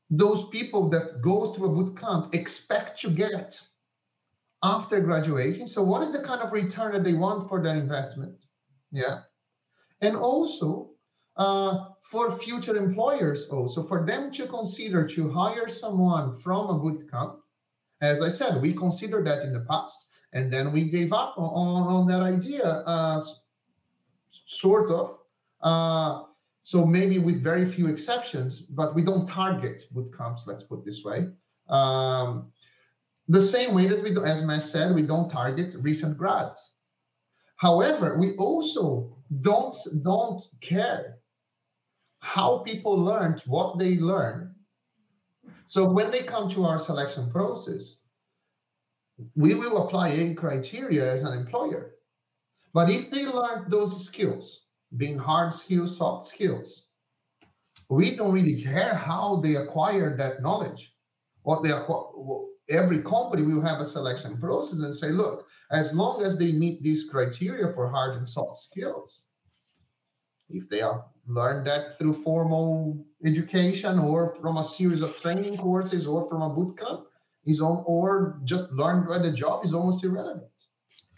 [0.09, 3.59] those people that go through a boot camp expect to get
[4.61, 5.67] after graduating.
[5.67, 8.37] So, what is the kind of return that they want for their investment?
[8.91, 9.21] Yeah.
[10.01, 10.91] And also
[11.37, 17.37] uh, for future employers, also for them to consider to hire someone from a bootcamp.
[18.01, 21.83] As I said, we considered that in the past, and then we gave up on,
[21.87, 23.23] on that idea, uh,
[24.47, 25.19] sort of.
[25.61, 26.23] Uh,
[26.63, 31.27] so maybe with very few exceptions, but we don't target bootcamps let's put this way.
[31.69, 32.51] Um,
[33.27, 36.73] the same way that we, do, as Mash said, we don't target recent grads.
[37.55, 41.19] However, we also don't, don't care
[42.19, 44.53] how people learned what they learn.
[45.67, 47.97] So when they come to our selection process,
[49.35, 51.95] we will apply a criteria as an employer.
[52.73, 54.61] But if they learn those skills,
[54.97, 56.85] being hard skills, soft skills.
[57.89, 60.93] We don't really care how they acquired that knowledge.
[61.43, 62.03] What they acquire,
[62.71, 66.81] every company will have a selection process and say, look, as long as they meet
[66.81, 69.21] these criteria for hard and soft skills,
[70.49, 76.07] if they have learned that through formal education or from a series of training courses
[76.07, 77.01] or from a boot camp,
[77.45, 80.43] is on or just learned by the job is almost irrelevant.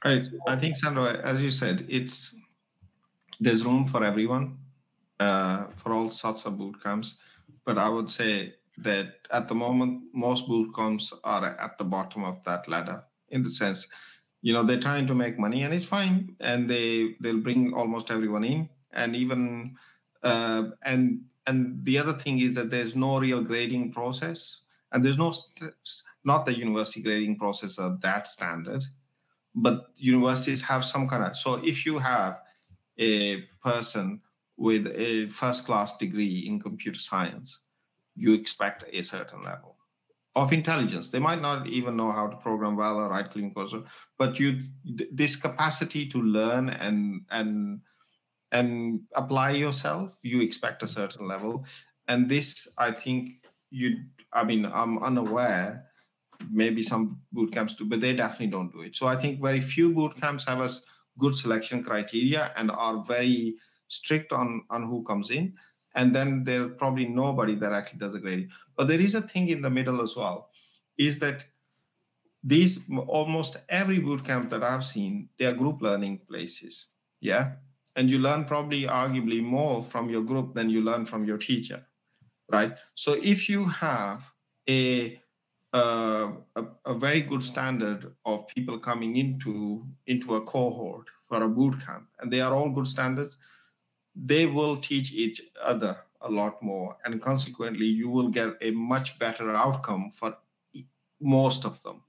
[0.06, 0.26] Right.
[0.48, 2.36] I think Sandro, as you said, it's
[3.40, 4.58] there's room for everyone
[5.20, 7.18] uh, for all sorts of boot camps
[7.66, 12.24] but i would say that at the moment most boot camps are at the bottom
[12.24, 13.88] of that ladder in the sense
[14.42, 18.10] you know they're trying to make money and it's fine and they they'll bring almost
[18.10, 19.76] everyone in and even
[20.24, 24.62] uh, and and the other thing is that there's no real grading process
[24.92, 25.74] and there's no st-
[26.24, 28.84] not the university grading process are that standard
[29.56, 32.42] but universities have some kind of so if you have
[32.98, 34.22] a person
[34.58, 37.62] with a first class degree in computer science,
[38.16, 39.78] you expect a certain level
[40.36, 41.10] of intelligence.
[41.10, 43.86] They might not even know how to program well or write clean code,
[44.18, 44.62] but you
[45.12, 47.82] this capacity to learn and and
[48.52, 51.66] and apply yourself, you expect a certain level.
[52.08, 53.30] And this, I think,
[53.72, 53.98] you.
[54.32, 55.86] I mean, I'm unaware.
[56.52, 58.96] Maybe some boot camps do, but they definitely don't do it.
[58.96, 60.70] So I think very few boot camps have a
[61.18, 63.56] good selection criteria and are very
[63.88, 65.54] strict on on who comes in
[65.96, 69.50] and then there's probably nobody that actually does a grading but there is a thing
[69.50, 70.50] in the middle as well
[70.98, 71.46] is that
[72.44, 76.88] these almost every boot camp that i've seen they are group learning places
[77.22, 77.52] yeah
[77.96, 81.86] and you learn probably arguably more from your group than you learn from your teacher
[82.52, 84.22] right so if you have
[84.70, 85.20] a
[85.74, 91.50] uh, a, a, very good standard of people coming into into a cohort for a
[91.50, 93.38] boot camp, and they are all good standards.
[94.16, 99.20] They will teach each other a lot more, and consequently, you will get a much
[99.20, 100.38] better outcome for
[101.20, 102.02] most of them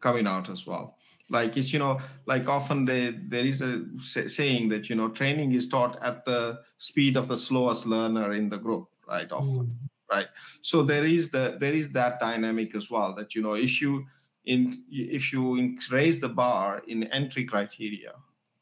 [0.00, 0.96] coming out as well.
[1.28, 5.52] Like it's you know, like often they, there is a saying that you know training
[5.52, 9.30] is taught at the speed of the slowest learner in the group, right?
[9.30, 9.66] Often.
[9.66, 10.28] Mm right
[10.60, 14.04] so there is the there is that dynamic as well that you know if you
[14.44, 18.12] in if you raise the bar in entry criteria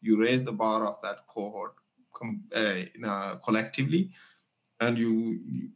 [0.01, 1.75] you raise the bar of that cohort
[3.45, 4.11] collectively
[4.81, 5.69] and you, you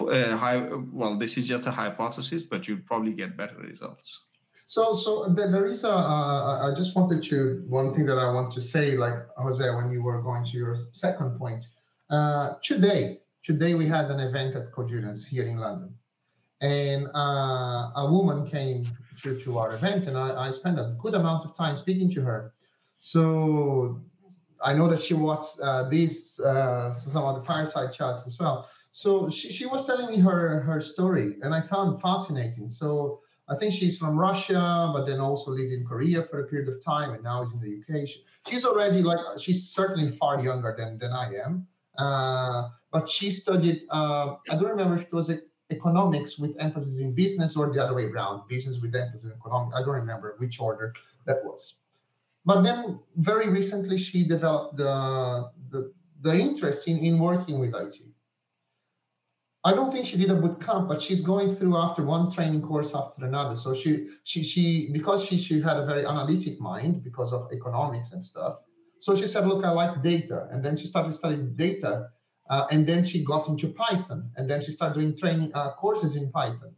[0.00, 0.58] uh, high,
[0.92, 4.22] well this is just a hypothesis but you'll probably get better results
[4.66, 5.90] so so there is a.
[5.90, 9.90] Uh, I just wanted to one thing that i want to say like jose when
[9.90, 11.64] you were going to your second point
[12.10, 15.94] Uh, today, today we had an event at Codurance here in London,
[16.60, 18.86] and uh, a woman came
[19.22, 22.20] to, to our event, and I, I spent a good amount of time speaking to
[22.20, 22.52] her.
[23.00, 24.00] So
[24.64, 28.68] I know that she watched uh, these uh, some of the fireside chats as well.
[28.92, 32.70] So she, she was telling me her her story, and I found fascinating.
[32.70, 36.68] So I think she's from Russia, but then also lived in Korea for a period
[36.68, 38.08] of time, and now is in the UK.
[38.08, 41.66] She, she's already like she's certainly far younger than than I am.
[41.98, 43.82] Uh, but she studied.
[43.90, 45.30] Uh, I don't remember if it was
[45.70, 49.76] economics with emphasis in business or the other way around, business with emphasis in economics.
[49.76, 50.94] I don't remember which order
[51.26, 51.74] that was.
[52.44, 57.96] But then very recently, she developed the, the, the interest in, in working with IT.
[59.66, 62.60] I don't think she did a boot camp, but she's going through after one training
[62.60, 63.56] course after another.
[63.56, 68.12] So she she she because she she had a very analytic mind because of economics
[68.12, 68.58] and stuff.
[68.98, 72.08] So she said, look, I like data, and then she started studying data,
[72.50, 76.14] uh, and then she got into Python, and then she started doing training uh, courses
[76.14, 76.74] in Python,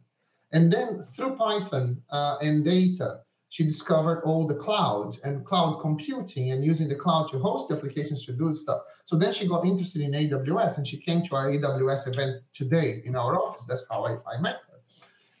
[0.53, 6.51] and then through Python uh, and data, she discovered all the cloud and cloud computing
[6.51, 8.81] and using the cloud to host applications to do stuff.
[9.05, 13.01] So then she got interested in AWS and she came to our AWS event today
[13.05, 13.63] in our office.
[13.63, 14.79] That's how I, I met her.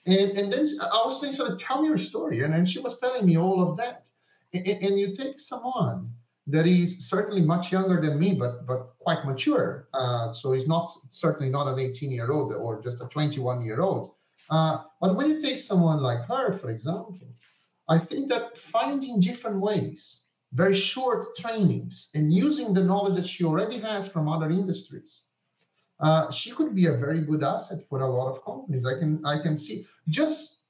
[0.05, 2.43] And, and then I was saying, so tell me your story.
[2.43, 4.09] And then she was telling me all of that.
[4.53, 6.09] And, and you take someone
[6.47, 9.89] that is certainly much younger than me, but but quite mature.
[9.93, 13.81] Uh, so he's not certainly not an 18 year old or just a 21 year
[13.81, 14.13] old.
[14.49, 17.17] Uh, but when you take someone like her, for example,
[17.89, 20.23] I think that finding different ways,
[20.53, 25.21] very short trainings, and using the knowledge that she already has from other industries,
[25.99, 28.85] uh, she could be a very good asset for a lot of companies.
[28.85, 30.61] I can I can see just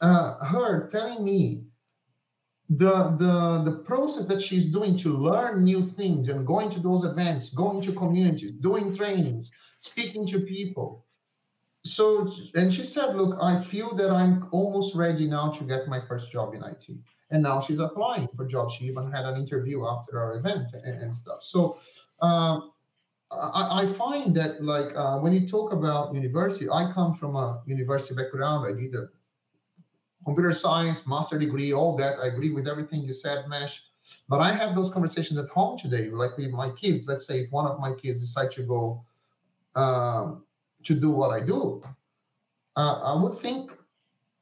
[0.00, 1.64] uh, her telling me
[2.70, 7.04] the the the process that she's doing to learn new things and going to those
[7.04, 9.50] events, going to communities, doing trainings,
[9.80, 11.03] speaking to people
[11.84, 16.00] so and she said look i feel that i'm almost ready now to get my
[16.08, 16.88] first job in it
[17.34, 18.74] and now she's applying for jobs.
[18.74, 21.42] She even had an interview after our event and, and stuff.
[21.42, 21.78] So
[22.22, 22.60] uh,
[23.32, 27.60] I, I, find that like uh, when you talk about university i come from a
[27.66, 28.66] university background.
[28.66, 29.08] I did a
[30.24, 32.20] computer science master degree all that.
[32.22, 33.82] I agree with everything you said Mash.
[34.28, 37.06] But i have those conversations at home today like with my kids.
[37.08, 39.04] Let's say if one of my kids decide to go
[39.74, 40.43] um,
[40.84, 41.82] to do what I do.
[42.76, 43.70] Uh, I would think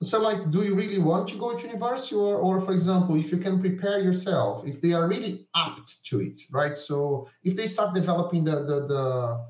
[0.03, 3.30] so like do you really want to go to university or, or for example if
[3.30, 7.66] you can prepare yourself if they are really apt to it right so if they
[7.66, 9.45] start developing the the, the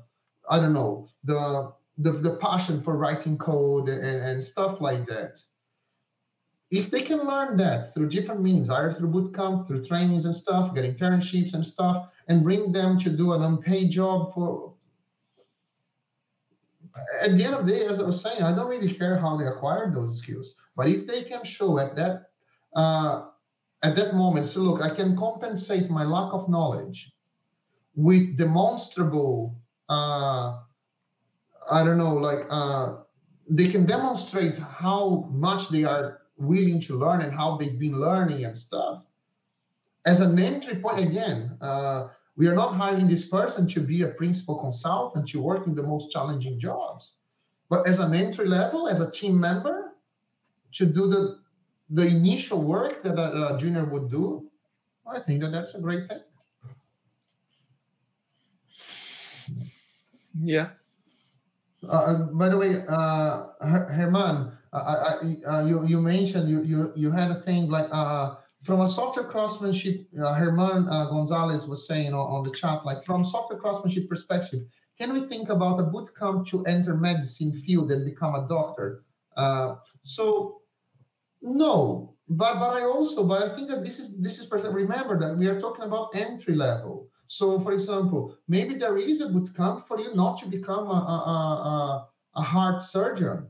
[0.49, 5.39] i don't know the, the the passion for writing code and, and stuff like that
[6.69, 10.75] if they can learn that through different means either through bootcamp through trainings and stuff
[10.75, 14.72] get internships and stuff and bring them to do an unpaid job for
[17.21, 19.37] at the end of the day, as I was saying, I don't really care how
[19.37, 20.53] they acquired those skills.
[20.75, 22.29] But if they can show at that
[22.75, 23.27] uh,
[23.83, 27.11] at that moment, so look, I can compensate my lack of knowledge
[27.95, 29.55] with demonstrable.
[29.89, 30.59] Uh,
[31.71, 32.97] I don't know, like uh,
[33.49, 38.45] they can demonstrate how much they are willing to learn and how they've been learning
[38.45, 39.03] and stuff.
[40.05, 44.07] As an entry point, again, uh, we are not hiring this person to be a
[44.07, 47.13] principal consultant to work in the most challenging jobs,
[47.69, 49.93] but as an entry level, as a team member,
[50.73, 51.39] to do the
[51.89, 54.49] the initial work that a, a junior would do.
[55.05, 56.21] I think that that's a great thing.
[60.39, 60.69] Yeah.
[61.87, 66.93] Uh, uh by the way, uh, Herman, I, I, uh, you you mentioned you you
[66.95, 71.85] you had a thing like uh from a software craftsmanship, uh, Herman uh, Gonzalez was
[71.85, 74.61] saying on, the chat, like from software craftsmanship perspective,
[74.97, 79.03] can we think about a boot camp to enter medicine field and become a doctor?
[79.35, 80.61] Uh, so
[81.41, 85.37] no, but but I also, but I think that this is this is remember that
[85.37, 87.09] we are talking about entry level.
[87.27, 91.01] So for example, maybe there is a boot camp for you not to become a,
[91.15, 91.17] a,
[91.73, 93.47] a, a heart surgeon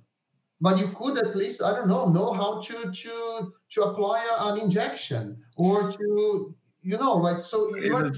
[0.64, 4.60] but you could at least i don't know know how to to to apply an
[4.66, 7.70] injection or to you know like so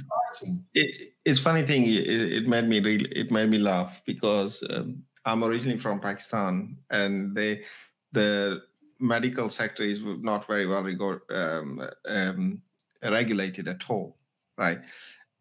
[0.06, 4.64] starting it, it's funny thing it, it made me really it made me laugh because
[4.70, 7.64] um, i'm originally from pakistan and they
[8.12, 8.62] the
[9.00, 12.62] medical sector is not very well regard, um, um,
[13.04, 14.18] regulated at all
[14.58, 14.80] right?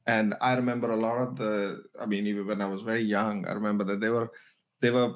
[0.07, 3.47] And i remember a lot of the i mean even when i was very young
[3.49, 4.31] i remember that they were
[4.83, 5.15] they were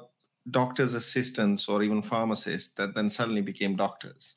[0.51, 4.35] doctor's assistants or even pharmacists that then suddenly became doctors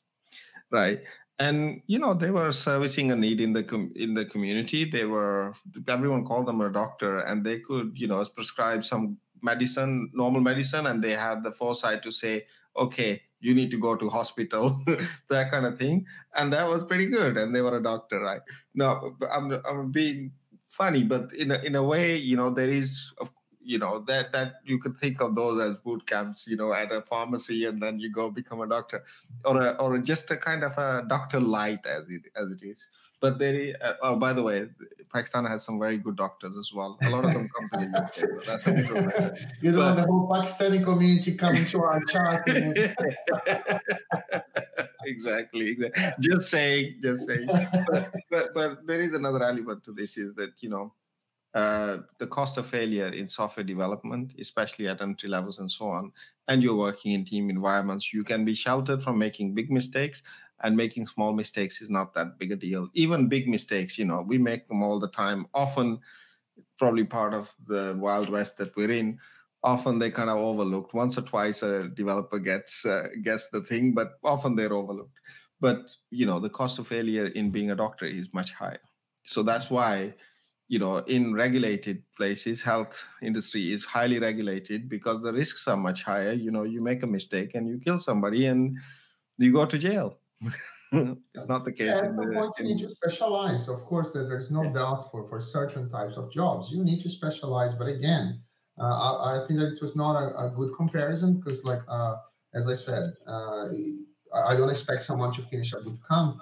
[0.71, 1.05] right?
[1.39, 4.85] And you know they were servicing a need in the com- in the community.
[4.85, 5.55] They were
[5.89, 10.87] everyone called them a doctor and they could you know prescribe some medicine normal medicine
[10.87, 12.47] and they had the foresight to say
[12.77, 14.81] okay you need to go to hospital
[15.29, 16.07] that kind of thing.
[16.37, 18.43] And that was pretty good and they were a doctor right?
[18.75, 20.33] No i'm, I'm being
[20.69, 23.31] funny but in a, in a way you know there is of
[23.65, 26.93] you know that that you could think of those as boot camps you know at
[26.93, 29.05] a pharmacy and then you go become a doctor
[29.45, 32.87] or a, or just a kind of a doctor light as it as it is.
[33.21, 34.67] But there uh, oh by the way
[35.13, 36.99] pakistan has some very good doctors as well.
[37.03, 40.29] A lot of them come to the uk so that's a you know the whole
[40.29, 42.49] pakistani community coming to our chart
[45.05, 46.15] exactly, exactly.
[46.21, 47.47] Just saying just saying.
[47.47, 50.93] But, but but there is another element to this is that you know
[51.55, 56.13] uh, the cost of failure in software development, especially at entry levels and so on,
[56.49, 60.23] and you're working in team environments, you can be sheltered from making big mistakes.
[60.65, 62.89] And making small mistakes is not that big a deal.
[62.95, 65.45] Even big mistakes, you know, we make them all the time.
[65.55, 65.99] Often,
[66.79, 69.19] probably part of the wild west that we're in.
[69.65, 70.95] Often they kind of overlooked.
[70.95, 75.19] Once or twice, a developer gets uh, gets the thing, but often they're overlooked.
[75.61, 78.81] But you know, the cost of failure in being a doctor is much higher.
[79.25, 80.15] So that's why
[80.73, 86.03] you know in regulated places health industry is highly regulated because the risks are much
[86.03, 86.33] higher.
[86.33, 88.79] You know you make a mistake and you kill somebody and
[89.37, 90.19] you go to jail.
[91.35, 93.67] It's not the case yeah, in the, you need to specialize.
[93.67, 94.75] Of course there's no yeah.
[94.79, 96.71] doubt for for certain types of jobs.
[96.71, 97.73] You need to specialize.
[97.81, 98.27] But again
[98.79, 102.15] uh, I, I, think that it was not a, a good comparison because like uh,
[102.59, 103.65] as i said uh,
[104.51, 106.37] I don't expect someone to finish a boot camp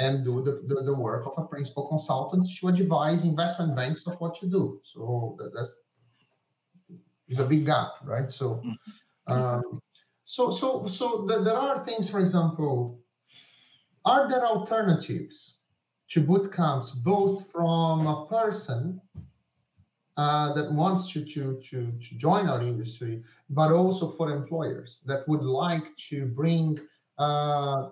[0.00, 4.14] and do the, the, the, work of a principal consultant to advise investment banks of
[4.20, 4.80] what to do.
[4.92, 5.72] So that, that's
[7.28, 8.30] is a big gap, right?
[8.32, 9.32] So, mm-hmm.
[9.32, 9.82] um,
[10.24, 12.98] so so so the, there are things, for example,
[14.04, 15.58] are there alternatives
[16.10, 19.00] to boot camps, both from a person
[20.16, 25.26] uh, that wants to, to, to, to join our industry, but also for employers that
[25.28, 26.78] would like to bring
[27.18, 27.90] uh,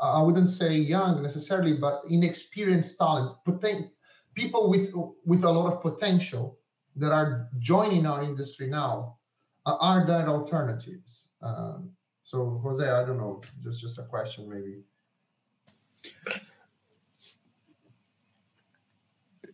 [0.00, 3.90] I wouldn't say young necessarily, but inexperienced talent, poten-
[4.34, 4.92] people with
[5.24, 6.58] with a lot of potential
[6.96, 9.16] that are joining our industry now.
[9.64, 11.28] Uh, are there alternatives?
[11.42, 11.90] Um,
[12.24, 14.82] so, Jose, I don't know, just just a question maybe.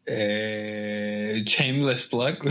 [0.09, 2.43] Uh, shameless plug.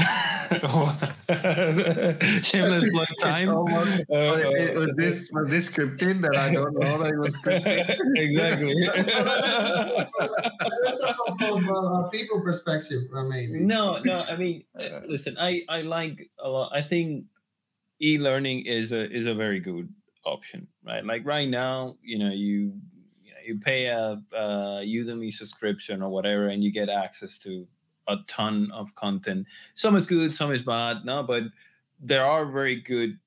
[2.43, 3.49] shameless plug time.
[3.49, 3.65] Uh,
[4.09, 7.97] was this was this scripted that I don't know that it was scripted?
[8.15, 8.73] exactly.
[11.65, 13.59] from a people perspective, maybe.
[13.59, 14.21] No, no.
[14.21, 15.35] I mean, uh, listen.
[15.37, 16.71] I I like a lot.
[16.73, 17.25] I think
[18.01, 19.93] e-learning is a is a very good
[20.25, 21.05] option, right?
[21.05, 22.79] Like right now, you know, you
[23.51, 27.67] you pay a, a Udemy subscription or whatever, and you get access to
[28.07, 29.45] a ton of content.
[29.75, 31.05] Some is good, some is bad.
[31.05, 31.43] No, but
[31.99, 33.19] there are very good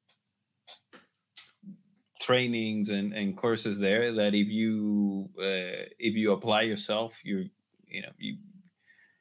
[2.21, 7.49] trainings and, and courses there that if you uh, if you apply yourself, you
[7.87, 8.37] you know you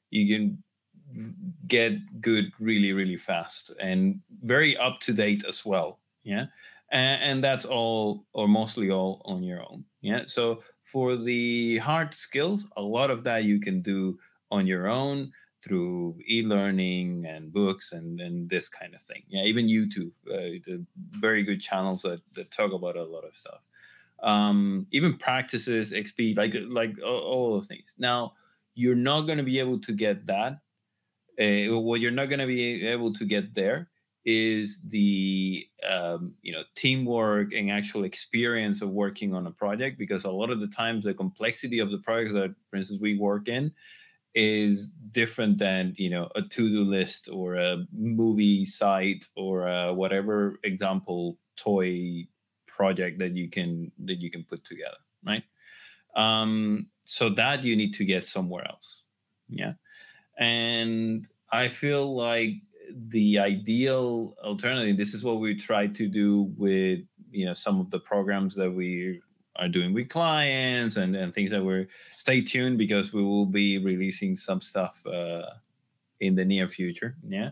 [0.10, 0.64] you can
[1.68, 6.00] get good really really fast and very up to date as well.
[6.24, 6.46] Yeah,
[6.92, 9.84] and, and that's all or mostly all on your own.
[10.02, 14.20] Yeah, so for the hard skills, a lot of that you can do
[14.52, 15.32] on your own
[15.64, 19.24] through e-learning and books and, and this kind of thing.
[19.30, 23.36] Yeah, even YouTube, uh, the very good channels that, that talk about a lot of
[23.38, 23.62] stuff.
[24.22, 27.94] Um, even practices, XP, like like all, those things.
[27.98, 28.34] Now,
[28.74, 30.60] you're not going to be able to get that.
[31.40, 33.90] Uh, what you're not going to be able to get there
[34.26, 40.24] is the um, you know teamwork and actual experience of working on a project because
[40.24, 43.48] a lot of the times the complexity of the projects that for instance we work
[43.48, 43.72] in
[44.36, 50.60] is different than you know a to-do list or a movie site or a whatever
[50.64, 52.26] example toy
[52.66, 55.44] project that you can that you can put together right?
[56.16, 59.04] Um so that you need to get somewhere else
[59.50, 59.74] yeah?
[60.38, 62.54] And i feel like
[63.10, 67.00] the ideal alternative this is what we try to do with
[67.32, 69.22] you know some of the programs that we
[69.58, 73.78] are doing with clients and, and things that we're stay tuned because we will be
[73.78, 75.44] releasing some stuff uh,
[76.20, 77.50] in the near future yeah?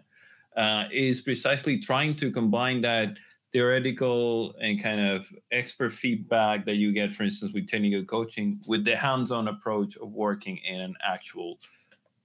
[0.58, 3.18] Uh, is precisely trying to combine that
[3.54, 8.84] theoretical and kind of expert feedback that you get for instance with technical coaching with
[8.84, 11.60] the hands-on approach of working in an actual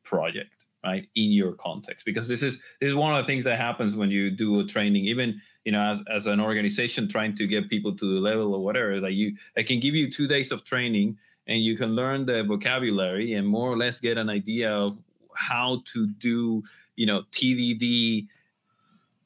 [0.03, 0.56] project
[0.87, 3.97] right in your context because this is this is one of the things that happens
[3.97, 7.68] when you do a training even you know as, as an organization trying to get
[7.68, 10.64] people to the level or whatever that you i can give you two days of
[10.64, 11.16] training
[11.49, 14.97] and you can learn the vocabulary and more or less get an idea of
[15.34, 16.62] how to do
[16.95, 18.26] you know tdd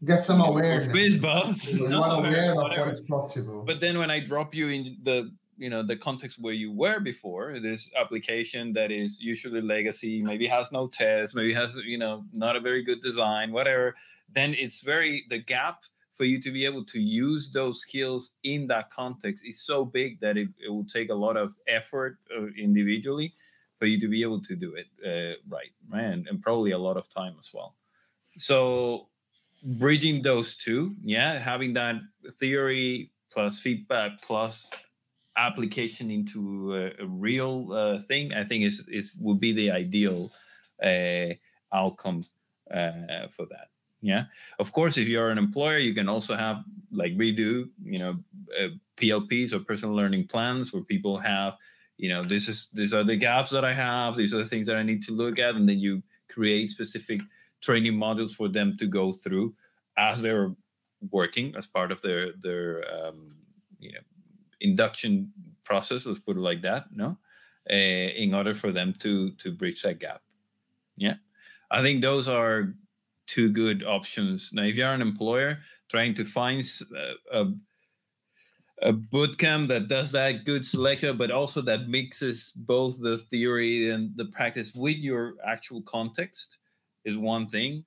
[0.05, 0.89] get some awareness.
[0.89, 2.85] BizBubs, you no, are aware of whatever.
[2.87, 3.63] what is possible.
[3.67, 5.31] But then when i drop you in the
[5.61, 10.47] you know the context where you were before this application that is usually legacy maybe
[10.47, 13.95] has no test maybe has you know not a very good design whatever
[14.33, 15.85] then it's very the gap
[16.15, 20.19] for you to be able to use those skills in that context is so big
[20.21, 23.33] that it, it will take a lot of effort uh, individually
[23.79, 26.97] for you to be able to do it uh, right man and probably a lot
[26.97, 27.75] of time as well.
[28.39, 29.09] So
[29.63, 31.97] bridging those two yeah having that
[32.39, 34.67] theory plus feedback plus
[35.37, 40.31] application into a, a real uh, thing, I think is is would be the ideal
[40.83, 41.35] uh,
[41.73, 42.25] outcome
[42.71, 43.69] uh, for that.
[44.03, 44.25] Yeah,
[44.59, 48.17] of course, if you're an employer, you can also have like we do, you know,
[48.59, 51.55] uh, PLPs or personal learning plans where people have,
[51.99, 54.67] you know, this is these are the gaps that I have, these are the things
[54.67, 57.21] that I need to look at, and then you create specific
[57.61, 59.55] training modules for them to go through
[59.99, 60.55] as they're
[61.11, 63.35] working as part of their their um,
[63.79, 64.01] you know
[64.61, 65.33] induction
[65.65, 67.17] process let's put it like that no?
[67.71, 70.23] Uh, in order for them to to bridge that gap
[71.01, 71.15] yeah?
[71.71, 72.75] I think those are
[73.27, 74.51] two good options.
[74.53, 75.59] Now if you're an employer
[75.89, 76.65] trying to find
[77.33, 77.53] a, a,
[78.83, 83.91] a boot camp that does that good selection but also that mixes both the theory
[83.91, 86.59] and the practice with your actual context
[87.05, 87.85] is one thing.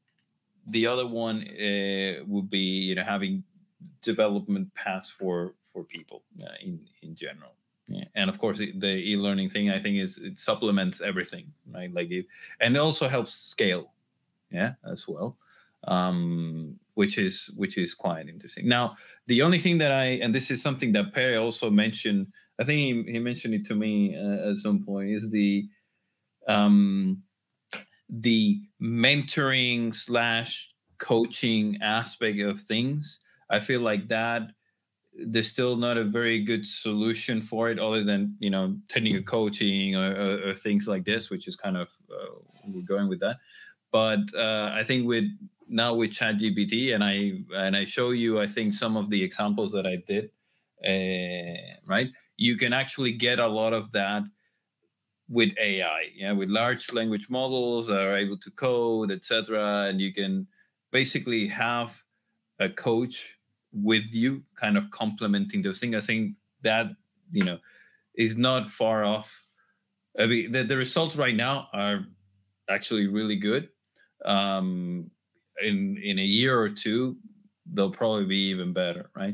[0.68, 3.44] The other one uh, would be you know having
[4.02, 7.54] development paths for for people uh, in in general.
[7.88, 8.06] Yeah.
[8.16, 11.94] And of course, the e-learning thing I think is it supplements everything, right?
[11.94, 12.26] Like it,
[12.62, 13.92] and it also helps scale,
[14.52, 15.38] yeah, as well,
[15.86, 18.70] um, which is which is quite interesting.
[18.70, 18.96] Now,
[19.28, 22.28] the only thing that I and this is something that Perry also mentioned.
[22.60, 25.10] I think he, he mentioned it to me uh, at some point.
[25.10, 25.68] Is the
[26.48, 27.22] um,
[28.10, 33.20] the mentoring slash coaching aspect of things.
[33.50, 34.44] I feel like that
[35.16, 39.96] there's still not a very good solution for it other than you know technical coaching
[39.96, 42.36] or, or, or things like this which is kind of uh,
[42.74, 43.38] we're going with that.
[43.92, 45.26] But uh, i think with
[45.70, 49.22] now with chat gpt and i and i show you i think some of the
[49.22, 50.30] examples that i did
[50.86, 54.24] uh, right you can actually get a lot of that
[55.30, 60.14] with ai yeah with large language models that are able to code etc and you
[60.14, 60.46] can
[60.92, 61.96] basically have
[62.60, 63.38] a coach
[63.74, 65.96] with you, kind of complementing those things.
[65.96, 66.88] I think that
[67.32, 67.60] you know
[68.16, 69.46] is not far off.
[70.20, 72.06] I mean, the, the results right now are
[72.70, 73.70] actually really good.
[74.26, 75.10] Um,
[75.62, 77.18] in in a year or two,
[77.74, 79.34] they'll probably be even better, right?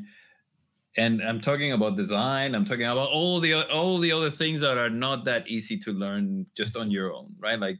[0.97, 2.55] And I'm talking about design.
[2.55, 5.91] I'm talking about all the all the other things that are not that easy to
[5.91, 7.59] learn just on your own, right?
[7.59, 7.79] Like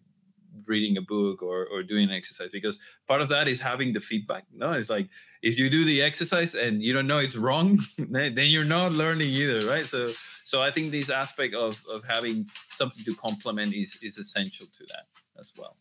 [0.70, 4.00] reading a book or, or doing an exercise because part of that is having the
[4.00, 4.72] feedback no?
[4.74, 5.10] It's like
[5.42, 9.30] if you do the exercise and you don't know it's wrong then you're not learning
[9.30, 9.86] either right?
[9.86, 10.12] So
[10.46, 12.38] so i think this aspect of of having
[12.72, 15.06] something to complement is is essential to that
[15.42, 15.76] as well.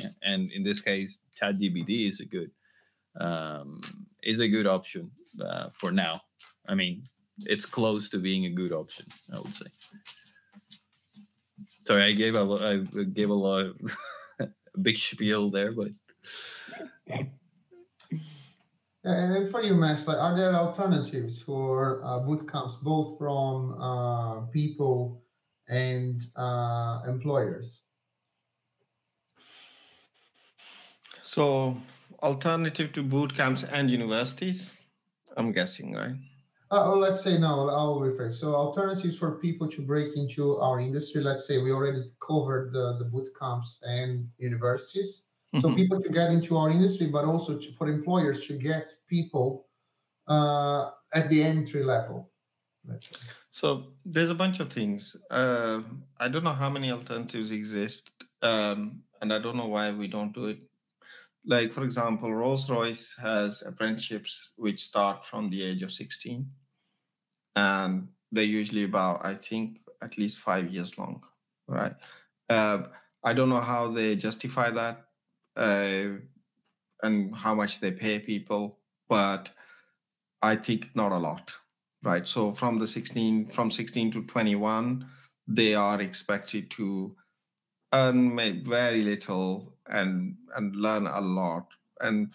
[0.00, 2.50] Yeah and in this case chat gpt is a good
[3.26, 3.80] um
[4.22, 5.10] is a good option
[5.46, 6.20] uh, for now.
[6.68, 7.02] I mean
[7.54, 9.70] it's close to being a good option i would say.
[11.86, 13.74] Sorry i gave a i gave a lot of
[14.80, 15.88] big spiel there, but.
[17.06, 17.24] Yeah,
[19.04, 24.40] and for you, Mash, like, are there alternatives for uh, boot camps, both from uh,
[24.46, 25.22] people
[25.68, 27.82] and uh, employers?
[31.22, 31.76] So,
[32.22, 34.70] alternative to boot camps and universities,
[35.36, 36.16] I'm guessing, right?
[36.74, 38.32] Uh, or let's say no, I'll rephrase.
[38.32, 41.22] So alternatives for people to break into our industry.
[41.22, 45.22] Let's say we already covered the, the boot camps and universities.
[45.60, 45.76] So Mhm.
[45.76, 49.68] people to get into our industry, but also to, for employers to get people
[50.26, 52.32] uh, at the entry level.
[53.52, 55.16] So there's a bunch of things.
[55.30, 55.80] Uh,
[56.18, 58.10] I don't know how many alternatives exist,
[58.42, 60.58] um, and I don't know why we don't do it.
[61.46, 66.50] Like for example, Rolls Royce has apprenticeships which start from the age of 16,
[67.56, 71.22] and they're usually about I think at least five years long,
[71.68, 71.94] right?
[72.50, 72.84] Uh,
[73.22, 75.06] I don't know how they justify that,
[75.56, 76.18] uh,
[77.02, 78.78] and how much they pay people,
[79.08, 79.50] but
[80.42, 81.52] I think not a lot
[82.02, 85.06] right so from the 16 from 16 to 21
[85.48, 87.16] they are expected to
[87.94, 91.68] earn very little and and learn a lot.
[92.00, 92.30] And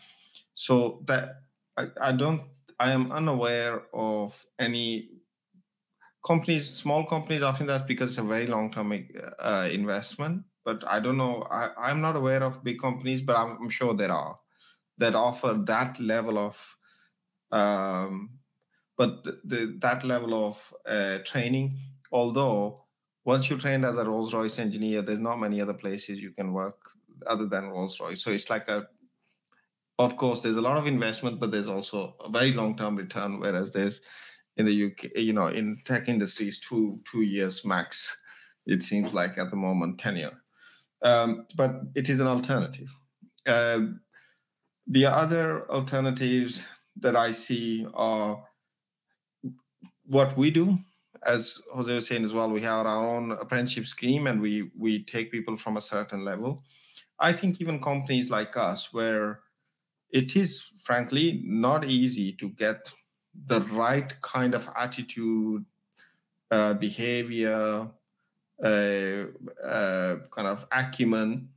[0.55, 1.41] so that
[1.77, 2.41] I, I don't
[2.79, 5.09] I am unaware of any
[6.25, 7.43] companies, small companies.
[7.43, 8.93] Often that's because it's a very long term
[9.39, 10.43] uh, investment.
[10.65, 11.43] But I don't know.
[11.49, 14.37] I, I'm not aware of big companies, but I'm, I'm sure there are
[14.99, 16.77] that offer that level of
[17.51, 18.29] um,
[18.97, 21.77] but the, the, that level of uh, training
[22.11, 22.85] although
[23.25, 26.53] once you're trained as a rolls royce engineer there's not many other places you can
[26.53, 26.77] work
[27.25, 28.87] other than rolls royce so it's like a
[29.99, 33.39] of course there's a lot of investment but there's also a very long term return
[33.39, 34.01] whereas there's
[34.57, 38.17] in the uk you know in tech industries two two years max
[38.65, 40.41] it seems like at the moment tenure
[41.01, 42.89] um, but it is an alternative
[43.47, 43.79] uh,
[44.89, 46.65] the other alternatives
[46.99, 48.43] that I see are
[50.05, 50.77] what we do.
[51.25, 55.03] As Jose was saying as well, we have our own apprenticeship scheme and we we
[55.03, 56.63] take people from a certain level.
[57.19, 59.41] I think even companies like us, where
[60.11, 62.91] it is frankly not easy to get
[63.47, 65.63] the right kind of attitude,
[66.51, 67.89] uh, behavior,
[68.63, 69.25] uh,
[69.63, 71.47] uh, kind of acumen,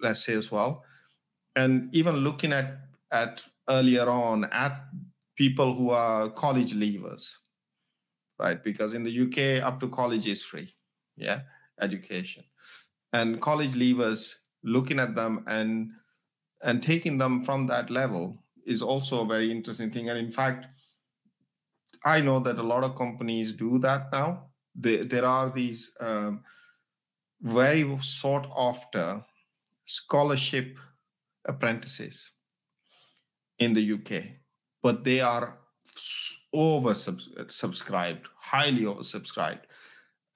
[0.00, 0.84] let's say as well,
[1.56, 2.78] and even looking at
[3.12, 4.84] at earlier on at
[5.36, 7.32] people who are college leavers,
[8.38, 8.62] right?
[8.62, 10.72] Because in the UK, up to college is free,
[11.16, 11.40] yeah,
[11.80, 12.44] education,
[13.12, 15.90] and college leavers looking at them and
[16.62, 18.36] and taking them from that level
[18.66, 20.10] is also a very interesting thing.
[20.10, 20.66] And in fact,
[22.04, 24.46] I know that a lot of companies do that now.
[24.74, 26.42] There, there are these um,
[27.42, 29.22] very sought after
[29.84, 30.76] scholarship
[31.46, 32.30] apprentices
[33.58, 34.24] in the UK,
[34.82, 35.58] but they are
[36.52, 39.62] over subscribed, highly oversubscribed.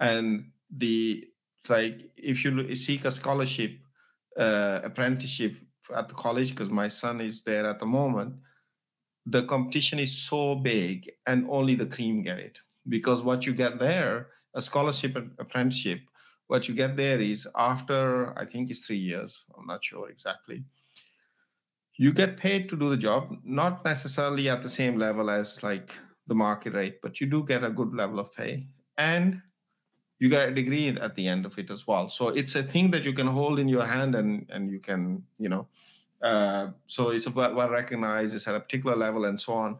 [0.01, 1.29] And the
[1.69, 3.79] like, if you seek a scholarship,
[4.37, 5.57] uh, apprenticeship
[5.95, 8.35] at the college, because my son is there at the moment,
[9.27, 12.59] the competition is so big, and only the cream get it.
[12.89, 16.01] Because what you get there, a scholarship and apprenticeship,
[16.49, 19.45] what you get there is after I think it's three years.
[19.57, 20.65] I'm not sure exactly
[21.97, 25.93] you get paid to do the job not necessarily at the same level as like
[26.27, 28.67] the market rate but you do get a good level of pay
[28.99, 29.41] and
[30.25, 32.09] you get a degree at the end of it as well.
[32.09, 35.23] So it's a thing that you can hold in your hand and and you can
[35.45, 35.67] you know
[36.23, 39.77] uh, so it's well recognized it's at a particular level and so on.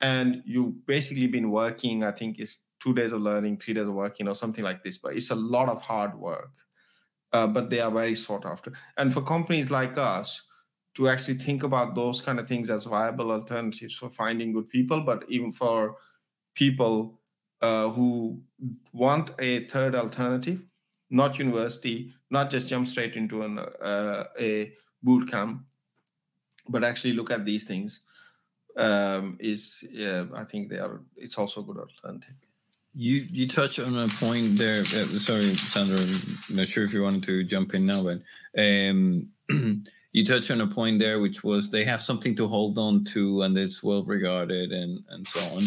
[0.00, 3.94] And you've basically been working i think it's two days of learning three days of
[4.04, 6.54] working or something like this but it's a lot of hard work.
[7.34, 8.70] Uh, but they are very sought after.
[8.98, 10.28] And for companies like us
[10.96, 15.00] to actually think about those kind of things as viable alternatives for finding good people,
[15.00, 15.96] but even for
[16.54, 17.21] people
[17.62, 18.40] uh, who
[18.92, 20.60] want a third alternative,
[21.10, 25.62] not university, not just jump straight into an, uh, a boot camp,
[26.68, 28.00] but actually look at these things.
[28.76, 31.02] Um, is yeah, I think they are.
[31.16, 32.34] It's also a good alternative.
[32.94, 34.80] You you touch on a point there.
[34.80, 38.22] Uh, sorry, Sandro, I'm not sure if you wanted to jump in now, but
[38.58, 39.28] um,
[40.12, 43.42] you touched on a point there, which was they have something to hold on to
[43.42, 45.64] and it's well regarded and, and so on.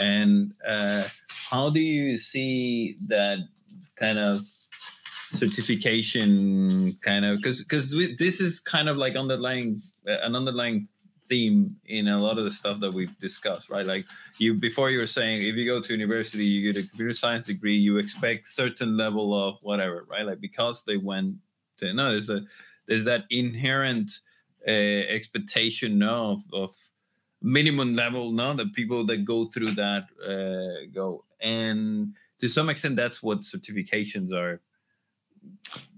[0.00, 1.04] And uh,
[1.50, 3.38] how do you see that
[3.96, 4.40] kind of
[5.34, 10.88] certification kind of because because this is kind of like underlying an underlying
[11.26, 13.86] theme in a lot of the stuff that we've discussed right?
[13.86, 14.04] Like
[14.38, 17.46] you before you were saying if you go to university you get a computer science
[17.46, 20.24] degree you expect certain level of whatever right?
[20.24, 21.36] Like because they went
[21.78, 22.42] to no there's a
[22.86, 24.10] there's that inherent
[24.66, 26.74] uh, expectation of, of
[27.42, 32.96] minimum level now that people that go through that uh, go and to some extent
[32.96, 34.60] that's what certifications are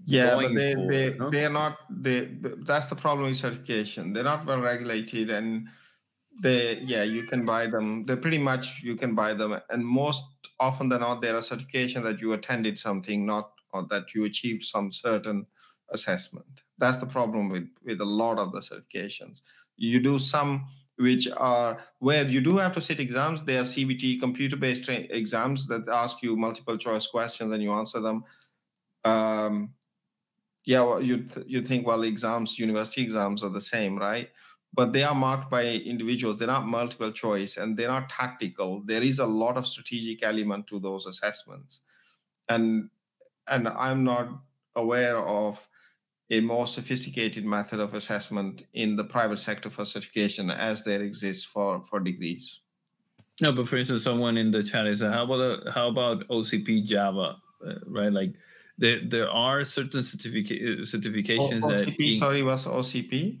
[0.05, 1.29] yeah but they for, they, no?
[1.29, 2.29] they are not they
[2.59, 4.13] that's the problem with certification.
[4.13, 5.67] They're not well regulated and
[6.41, 8.05] they yeah you can buy them.
[8.05, 9.59] They're pretty much you can buy them.
[9.69, 10.23] And most
[10.59, 14.25] often than not there are a certification that you attended something not or that you
[14.25, 15.45] achieved some certain
[15.89, 16.61] assessment.
[16.77, 19.41] That's the problem with with a lot of the certifications.
[19.77, 20.67] You do some
[21.01, 23.43] which are where you do have to sit exams.
[23.43, 27.99] They are cbt computer based exams that ask you multiple choice questions and you answer
[27.99, 28.23] them.
[29.03, 29.73] Um,
[30.65, 34.29] yeah well, you th- you think well exams university exams are the same right?
[34.73, 36.37] But they are marked by individuals.
[36.37, 38.83] They're not multiple choice and they're not tactical.
[38.85, 41.81] There is a lot of strategic element to those assessments.
[42.47, 42.89] And
[43.47, 44.29] and i'm not
[44.75, 45.59] aware of
[46.31, 51.43] a more sophisticated method of assessment in the private sector for certification as there exists
[51.43, 52.61] for, for degrees.
[53.41, 57.35] No, but for instance, someone in the chat is, how about how about OCP Java,
[57.67, 58.11] uh, right?
[58.11, 58.33] Like
[58.77, 63.39] there there are certain certifica- certifications O- that OCP, sorry, was OCP?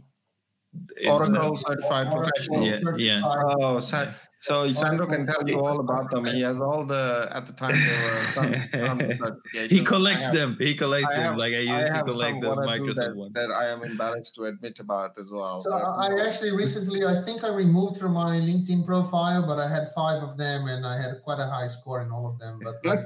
[1.07, 2.97] Oracle Certified Oracle Professional.
[2.97, 3.21] Yeah, yeah.
[3.61, 4.11] Oh, Sa-
[4.41, 6.25] so Sandro can tell you all about them.
[6.25, 8.51] He has all the, at the time, there were some,
[8.87, 9.37] some
[9.69, 10.57] he collects have- them.
[10.59, 12.95] He collects I them like I used I to collect the one or two Microsoft
[12.95, 13.33] that, ones.
[13.35, 15.61] that I am embarrassed to admit about as well.
[15.63, 19.59] So but, I I actually recently, I think I removed from my LinkedIn profile, but
[19.59, 22.39] I had five of them and I had quite a high score in all of
[22.39, 22.59] them.
[22.63, 23.03] But like,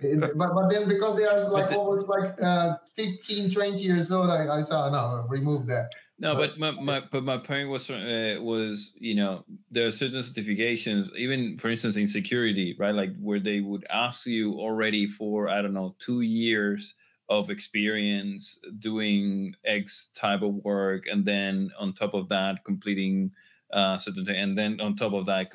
[0.22, 4.30] but but then because they are like the- almost like uh, 15, 20 years old,
[4.30, 5.88] I, I saw no, remove that.
[6.20, 10.22] No, But- my, my but my point was uh, was you know there are certain
[10.22, 12.94] certifications, even for instance in security, right?
[12.94, 16.94] Like where they would ask you already for I don't know two years
[17.30, 23.32] of experience doing X type of work, and then on top of that completing
[23.72, 25.52] uh, certain, and then on top of that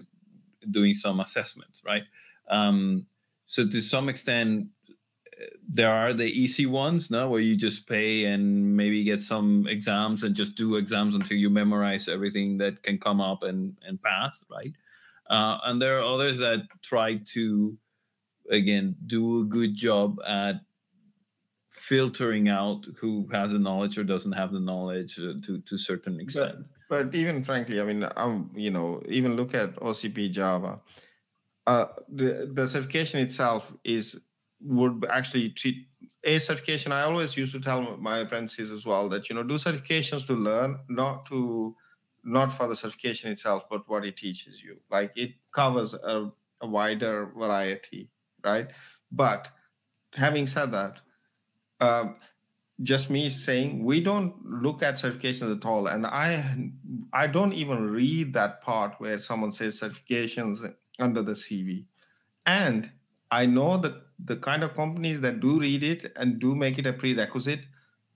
[0.72, 2.04] doing some assessments, right?
[2.50, 3.06] Um,
[3.46, 4.68] so to some extent,
[5.68, 7.30] there are the easy ones no?
[7.30, 11.50] Where you just pay and maybe get some exams and just do exams until you
[11.50, 14.74] memorize everything that can come up and and pass right?
[15.30, 17.78] Uh, and there are others that try to
[18.52, 20.62] again do a good job at
[21.70, 25.78] filtering out who has the knowledge or doesn't have the knowledge uh, to to a
[25.78, 26.66] certain extent.
[26.90, 30.80] but even frankly, I mean, um, you know, even look at OCP Java.
[31.68, 34.20] Uh, the the certification itself is
[34.62, 35.88] would actually treat
[36.24, 36.92] a certification.
[36.92, 40.34] I always used to tell my apprentices as well that you know do certifications to
[40.34, 41.76] learn, not to
[42.24, 44.78] not for the certification itself, but what it teaches you.
[44.90, 46.32] Like it covers a,
[46.62, 48.10] a wider variety,
[48.44, 48.70] right?
[49.12, 49.50] But
[50.14, 51.00] having said that,
[51.80, 52.16] um,
[52.84, 56.44] just me saying we don't look at certifications at all and i
[57.14, 61.86] i don't even read that part where someone says certifications under the cv
[62.46, 62.92] and
[63.32, 66.86] i know the the kind of companies that do read it and do make it
[66.86, 67.62] a prerequisite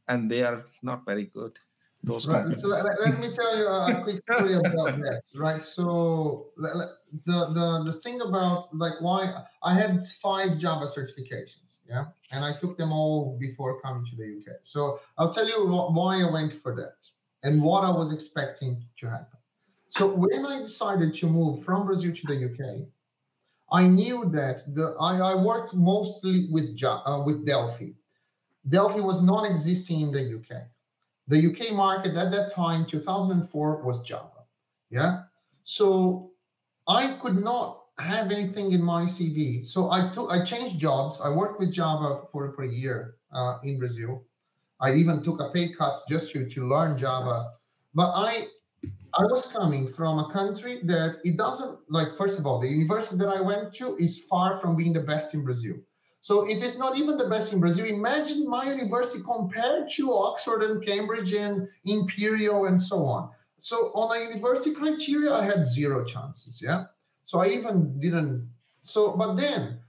[0.08, 1.60] and they are not very good
[2.04, 2.52] those Right.
[2.52, 5.22] companies So let, let- me tell you a, quick story about that.
[5.34, 5.64] Right.
[5.64, 7.38] So the the
[7.94, 12.92] the thing about like why I had five Java certifications, yeah, and I took them
[12.92, 14.60] all before coming to the UK.
[14.64, 16.98] So I'll tell you wh- why I went for that
[17.44, 19.40] and what I was expecting to happen.
[19.88, 22.92] So when I decided to move from Brazil to the UK,
[23.72, 27.92] I knew that the I, I worked mostly with uh, with Delphi.
[28.68, 30.68] Delphi was non-existing in the UK
[31.30, 34.46] the UK market at that time, 2004, was Java.
[34.90, 35.24] Yeah.
[35.64, 36.32] So
[36.88, 39.64] I could not have anything in my CV.
[39.64, 41.22] So I took, I changed jobs.
[41.24, 44.24] I worked with Java for, for a year uh, in Brazil.
[44.82, 47.52] I even took a pay cut just to, to learn Java.
[47.94, 48.48] But I,
[49.18, 52.18] I was coming from a country that it doesn't like.
[52.18, 55.34] First of all, the university that I went to is far from being the best
[55.34, 55.76] in Brazil.
[56.22, 60.64] So if it's not even the best in Brazil, imagine my university compared to Oxford
[60.64, 63.30] and Cambridge and Imperial and so on.
[63.58, 66.60] So on a university criteria, I had zero chances.
[66.62, 66.86] Yeah.
[67.24, 68.50] So I even didn't.
[68.84, 69.80] So, but then,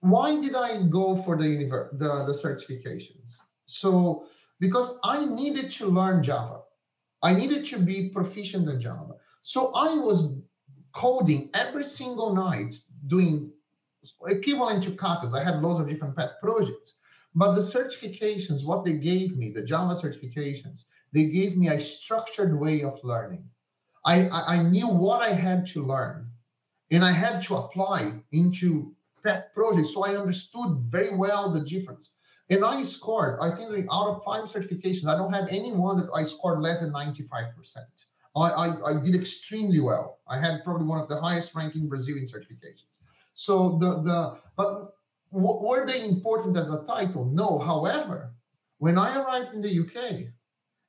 [0.00, 3.38] why did I go for the univer- the, the certifications?
[3.66, 4.26] So
[4.60, 6.60] because I needed to learn Java,
[7.22, 9.14] I needed to be proficient in Java.
[9.42, 10.34] So I was
[10.94, 12.74] coding every single night,
[13.06, 13.52] doing
[14.26, 15.34] equivalent to katas.
[15.34, 16.96] I had loads of different pet projects.
[17.34, 22.58] But the certifications, what they gave me, the Java certifications, they gave me a structured
[22.58, 23.48] way of learning.
[24.04, 26.28] I, I, I knew what I had to learn
[26.90, 29.94] and I had to apply into pet projects.
[29.94, 32.12] So I understood very well the difference.
[32.52, 36.10] And I scored, I think out of five certifications, I don't have any one that
[36.14, 37.78] I scored less than 95%.
[38.36, 40.18] I, I, I did extremely well.
[40.28, 42.92] I had probably one of the highest ranking Brazilian certifications.
[43.34, 44.94] So the the but
[45.32, 47.24] w- were they important as a title?
[47.24, 47.58] No.
[47.58, 48.34] However,
[48.78, 50.26] when I arrived in the UK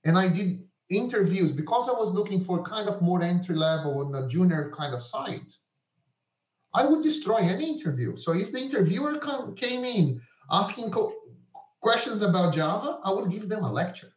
[0.04, 4.14] and I did interviews because I was looking for kind of more entry level and
[4.16, 5.52] a junior kind of site,
[6.74, 8.18] I would destroy any interview.
[8.18, 10.92] So if the interviewer come, came in asking
[11.84, 14.08] questions about Java, I would give them a lecture.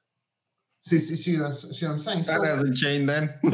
[0.81, 2.19] See, see, see, what I'm- see what I'm saying?
[2.29, 3.53] that So- hasn't changed then but,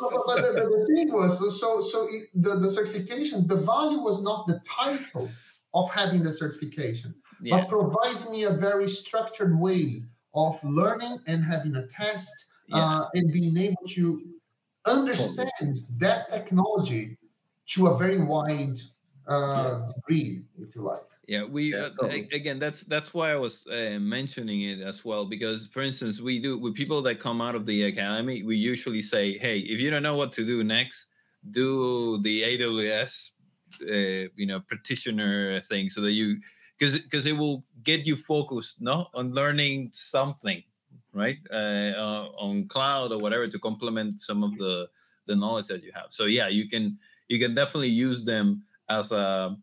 [0.00, 3.56] but- but the, the- the thing was so so, so it, the, the certifications the
[3.56, 5.28] value was not the title
[5.74, 10.02] of having the certification yeah but provides me a very structured way
[10.34, 12.32] of learning and having a test
[12.68, 14.04] yeah uh, and being able to
[14.86, 17.16] understand that technology
[17.68, 18.76] to a very wide
[19.26, 22.58] uh, degree if you like Yeah, we Yeah, uh, again.
[22.58, 26.58] That's that's why I was uh, mentioning it as well because, for instance, we do
[26.58, 28.42] with people that come out of the academy.
[28.42, 31.06] We usually say, "Hey, if you don't know what to do next,
[31.52, 33.32] do the AWS
[33.82, 36.40] uh, you know practitioner thing so that you
[36.78, 40.62] because because it will get you focused no on learning something
[41.12, 44.88] right uh, uh, on cloud or whatever to complement some of the
[45.26, 46.98] the knowledge that you have so yeah you can
[47.28, 49.56] you can definitely use them as a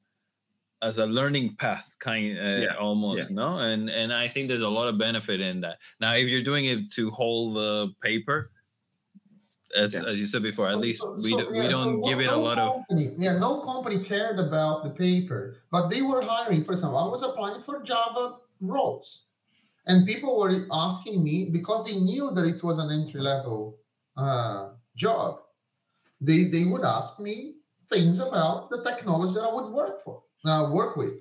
[0.82, 3.36] as a learning path kind uh, Yeah, almost yeah.
[3.36, 6.44] no and and i think there's a lot of benefit in that now if you're
[6.44, 8.52] doing it to hold the paper
[9.78, 10.06] as, Yeah.
[10.08, 12.02] as you said before at So- least so- we, so, do, yeah, we so don't
[12.02, 12.82] give no- it a no lot of
[13.26, 17.22] yeah no company cared about the paper but they were hiring for example i was
[17.24, 19.26] applying for java roles
[19.88, 23.78] and people were asking me because they knew that it was an entry level
[24.18, 25.40] uh, job
[26.22, 27.56] they they would ask me
[27.92, 31.14] things about the technology that i would work for uh, work with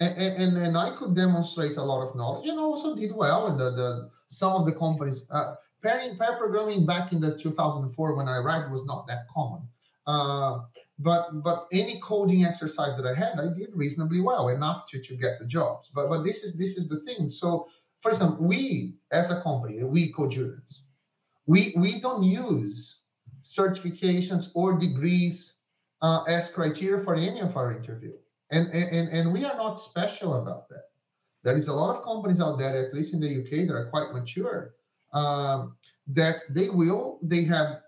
[0.00, 3.56] and, and and i could demonstrate a lot of knowledge and also did well in
[3.56, 8.28] the, the some of the companies uh, pair, pair programming back in the 2004 when
[8.28, 9.62] I arrived was not that common.
[10.06, 10.60] Uh,
[10.98, 15.16] but but any coding exercise that I had, I did reasonably well, enough to, to
[15.16, 15.90] get the jobs.
[15.94, 17.28] But but this is this is the thing.
[17.28, 17.68] So
[18.02, 20.80] for example, we as a company, we Codurance,
[21.46, 22.98] we we don't use
[23.42, 25.54] certifications or degrees
[26.02, 28.12] uh, as criteria for any of our interview.
[28.50, 30.84] And, and and we are not special about that.
[31.44, 33.90] There is a lot of companies out there, at least in the UK, that are
[33.90, 34.74] quite mature,
[35.12, 35.76] um,
[36.08, 37.80] that they will they have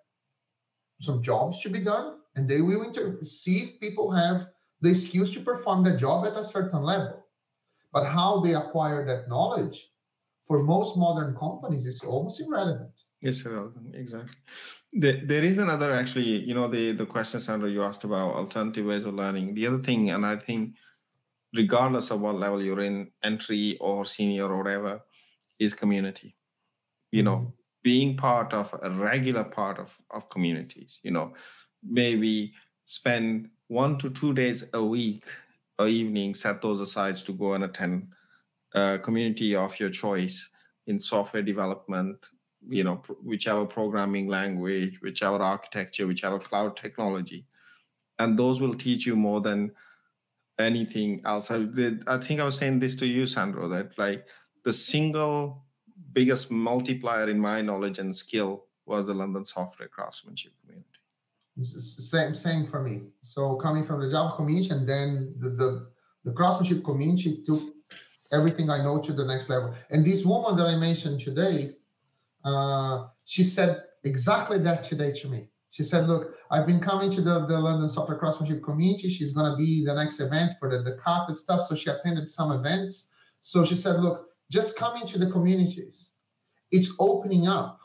[1.00, 4.46] some jobs to be done, and they will inter- see if people have
[4.80, 7.26] the skills to perform the job at a certain level.
[7.92, 9.90] But how they acquire that knowledge,
[10.46, 12.94] for most modern companies, is almost irrelevant.
[13.22, 13.94] Yes, irrelevant.
[13.94, 14.36] Exactly.
[14.92, 18.84] There, there is another actually, you know, the the question, Sandro, you asked about alternative
[18.84, 19.54] ways of learning.
[19.54, 20.74] The other thing, and I think,
[21.54, 25.00] regardless of what level you're in, entry or senior or whatever,
[25.58, 26.36] is community.
[27.12, 27.50] You know, mm-hmm.
[27.84, 30.98] being part of a regular part of of communities.
[31.04, 31.32] You know,
[31.82, 32.52] maybe
[32.86, 35.24] spend one to two days a week
[35.78, 38.08] or evening, set those aside to go and attend
[38.74, 40.48] a community of your choice
[40.86, 42.28] in software development,
[42.68, 47.46] you know, whichever programming language, whichever architecture, whichever cloud technology.
[48.18, 49.72] And those will teach you more than
[50.58, 51.50] anything else.
[51.50, 54.26] I, did, I think I was saying this to you, Sandro, that like
[54.64, 55.64] the single
[56.12, 60.88] biggest multiplier in my knowledge and skill was the London software craftsmanship community.
[61.60, 63.08] Same same for me.
[63.20, 65.90] So coming from the Java community and then the the,
[66.24, 67.62] the craftsmanship community took
[68.32, 69.74] everything I know to the next level.
[69.90, 71.76] And this woman that I mentioned today,
[72.44, 75.48] uh, she said exactly that today to me.
[75.70, 79.08] She said, "Look, I've been coming to the, the London Software Craftsmanship community.
[79.08, 81.66] She's gonna be the next event for the the CAT stuff.
[81.68, 83.08] So she attended some events.
[83.40, 86.10] So she said, "Look, just coming to the communities,
[86.70, 87.78] it's opening up."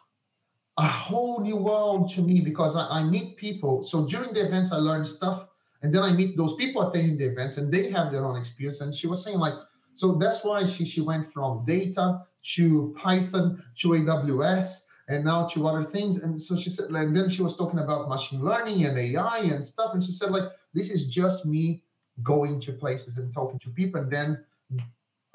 [0.77, 3.83] a whole new world to me because I, I meet people.
[3.83, 5.47] So during the events, I learn stuff,
[5.81, 8.81] and then I meet those people attending the events, and they have their own experience.
[8.81, 9.55] And she was saying like,
[9.95, 12.21] so that's why she she went from data
[12.55, 16.23] to Python to AWS and now to other things.
[16.23, 19.65] And so she said, and then she was talking about machine learning and AI and
[19.65, 19.93] stuff.
[19.93, 21.83] And she said like, this is just me
[22.23, 24.43] going to places and talking to people, and then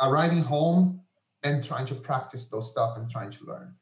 [0.00, 1.00] arriving home
[1.44, 3.74] and trying to practice those stuff and trying to learn.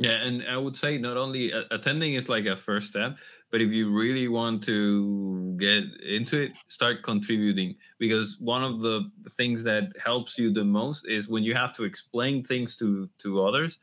[0.00, 3.18] Yeah, and I would say not only attending is like a first step,
[3.50, 9.10] but if you really want to get into it, start contributing because one of the
[9.32, 13.42] things that helps you the most is when you have to explain things to to
[13.42, 13.78] others,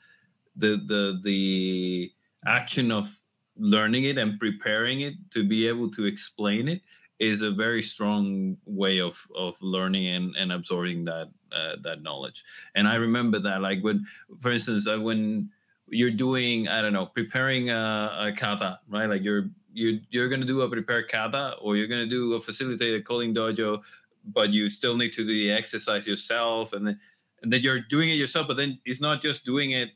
[0.56, 2.12] the the the
[2.46, 3.20] action of
[3.58, 6.82] learning it and preparing it to be able to explain it
[7.20, 12.44] is a very strong way of of learning and, and absorbing that uh, that knowledge.
[12.76, 14.06] And I remember that like when,
[14.41, 15.50] for instance, uh, when
[15.90, 19.10] you're doing i don't know preparing a, a kata right?
[19.10, 22.34] Like you're you you're going to do a prepare kata or you're going to do
[22.34, 23.82] a facilitated coding dojo
[24.26, 27.00] but you still need to do the exercise yourself and then
[27.42, 29.90] and then you're doing it yourself but then it's not just doing it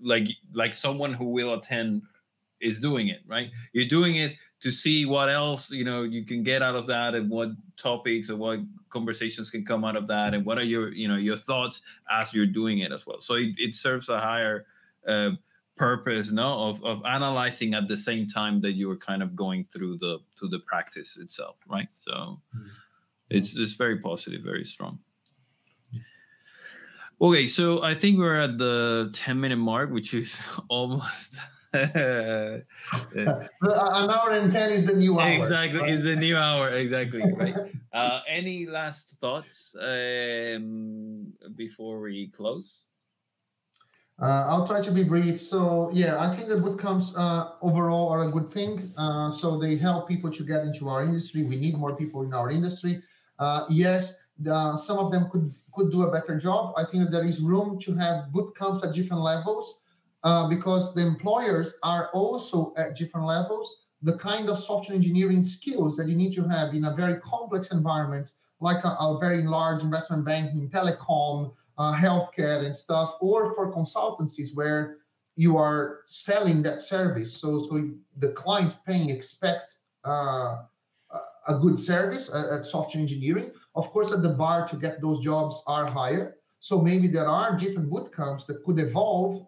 [0.00, 2.02] like like someone who will attend
[2.60, 3.50] is doing it right?
[3.72, 7.14] You're doing it to see what else you know you can get out of that
[7.14, 8.60] and what topics or what
[8.90, 12.34] conversations can come out of that and what are your you know your thoughts as
[12.34, 13.20] you're doing it as well.
[13.20, 14.66] So it, it serves a higher
[15.06, 15.30] uh,
[15.76, 19.96] purpose no of, of analyzing at the same time that you're kind of going through
[19.98, 21.88] the to the practice itself right?
[22.00, 22.40] So
[23.30, 24.98] it's it's very positive very strong.
[27.22, 31.36] Okay so i think we're at the 10 minute mark which is almost
[31.72, 32.64] an
[33.62, 35.44] hour and 10 is the new hour.
[35.44, 35.90] exactly right?
[35.90, 37.54] it's a new hour exactly right
[37.92, 42.82] uh any last thoughts um before we close
[44.20, 45.40] Uh, I'll try to be brief.
[45.40, 48.92] So yeah, I think the bootcamps uh, overall are a good thing.
[48.96, 51.42] Uh, so they help people to get into our industry.
[51.42, 53.02] We need more people in our industry.
[53.38, 56.74] Uh, yes, the, some of them could could do a better job.
[56.76, 59.80] I think there is room to have bootcamps at different levels
[60.24, 63.76] uh, because the employers are also at different levels.
[64.02, 67.70] The kind of software engineering skills that you need to have in a very complex
[67.70, 68.30] environment,
[68.60, 74.54] like a, a very large investment banking, telecom, uh, healthcare and stuff, or for consultancies
[74.54, 74.98] where
[75.36, 77.34] you are selling that service.
[77.40, 80.62] So, so the client paying expect uh,
[81.48, 83.52] a good service at software engineering.
[83.74, 86.36] Of course, at the bar to get those jobs are higher.
[86.60, 89.46] So maybe there are different boot camps that could evolve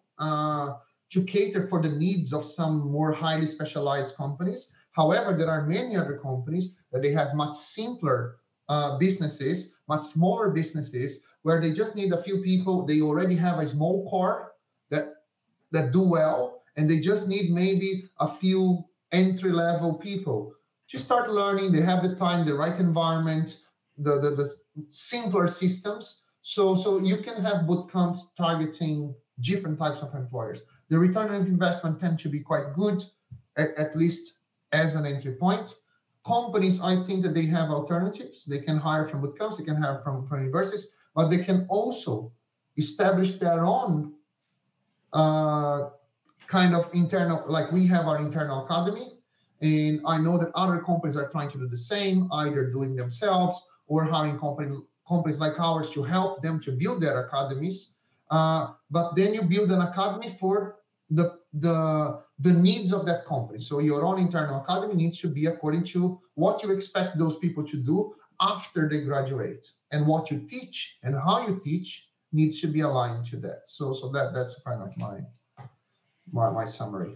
[1.12, 4.70] to cater for the needs of some more highly specialized companies.
[4.92, 8.36] However, there are many other companies that they have much simpler
[8.68, 12.86] uh, businesses, much smaller businesses where they just need a few people.
[12.86, 14.52] They already have a small core
[14.90, 15.06] that
[15.72, 20.54] that do well, and they just need maybe a few entry level people
[20.88, 21.72] to start learning.
[21.72, 23.58] They have the time, the right environment,
[23.98, 24.56] the, the, the
[24.90, 26.20] simpler systems.
[26.42, 30.62] So so you can have boot camps targeting different types of employers.
[30.88, 33.02] The return on investment tend to be quite good,
[33.56, 34.34] at, at least
[34.72, 35.74] as an entry point.
[36.26, 38.44] Companies, I think that they have alternatives.
[38.44, 41.66] They can hire from boot camps, they can hire from, from universities but they can
[41.68, 42.32] also
[42.76, 44.14] establish their own
[45.12, 45.90] uh,
[46.46, 49.12] kind of internal, like we have our internal academy.
[49.60, 53.62] And I know that other companies are trying to do the same, either doing themselves
[53.86, 54.76] or hiring company,
[55.08, 57.91] companies like ours to help them to build their academies.
[58.32, 60.76] Uh, but then you build an academy for
[61.10, 63.60] the, the, the needs of that company.
[63.60, 67.62] So your own internal academy needs to be according to what you expect those people
[67.64, 69.68] to do after they graduate.
[69.92, 73.64] And what you teach and how you teach needs to be aligned to that.
[73.66, 75.18] So so that that's kind of my
[76.32, 77.14] my, my summary.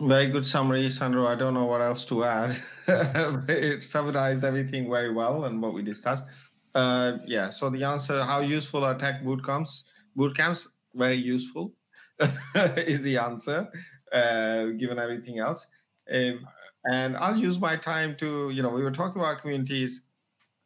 [0.00, 1.26] Very good summary sandro.
[1.26, 2.56] I don't know what else to add.
[3.48, 6.24] It summarized everything very well and what we discussed
[6.76, 9.84] uh, yeah so the answer how useful are tech boot camps
[10.16, 11.74] boot camps very useful
[12.76, 13.68] is the answer
[14.12, 15.66] uh, given everything else
[16.12, 16.46] um,
[16.90, 20.02] and I'll use my time to, you know, we were talking about communities.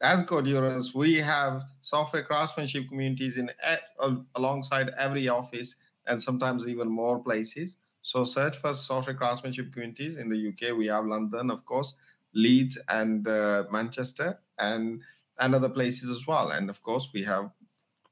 [0.02, 3.50] As Codurance, we have software craftsmanship communities in
[4.34, 5.76] alongside every office
[6.06, 7.76] and sometimes even more places.
[8.02, 10.72] So search for software craftsmanship communities in the UK.
[10.76, 11.94] We have London, of course,
[12.34, 15.02] Leeds and uh, Manchester, and
[15.40, 16.50] and other places as well.
[16.50, 17.50] And of course, we have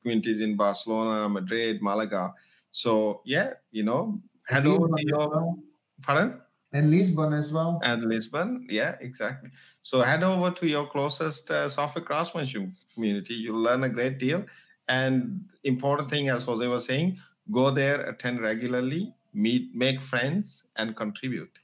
[0.03, 2.35] communities in Barcelona, Madrid, Malaga.
[2.73, 5.55] So yeah, you know, head over to your
[6.03, 6.41] pardon
[6.73, 7.81] and Lisbon as well.
[7.83, 9.51] And Lisbon, yeah, exactly.
[9.83, 13.35] So head over to your closest uh, software craftsmanship community.
[13.35, 14.45] You'll learn a great deal.
[14.89, 17.19] And important thing, as Jose was saying,
[17.51, 21.59] go there, attend regularly, meet, make friends, and contribute,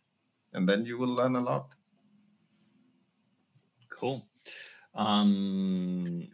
[0.53, 1.75] and then you will learn a lot.
[3.91, 4.27] Cool.
[4.95, 6.29] Um,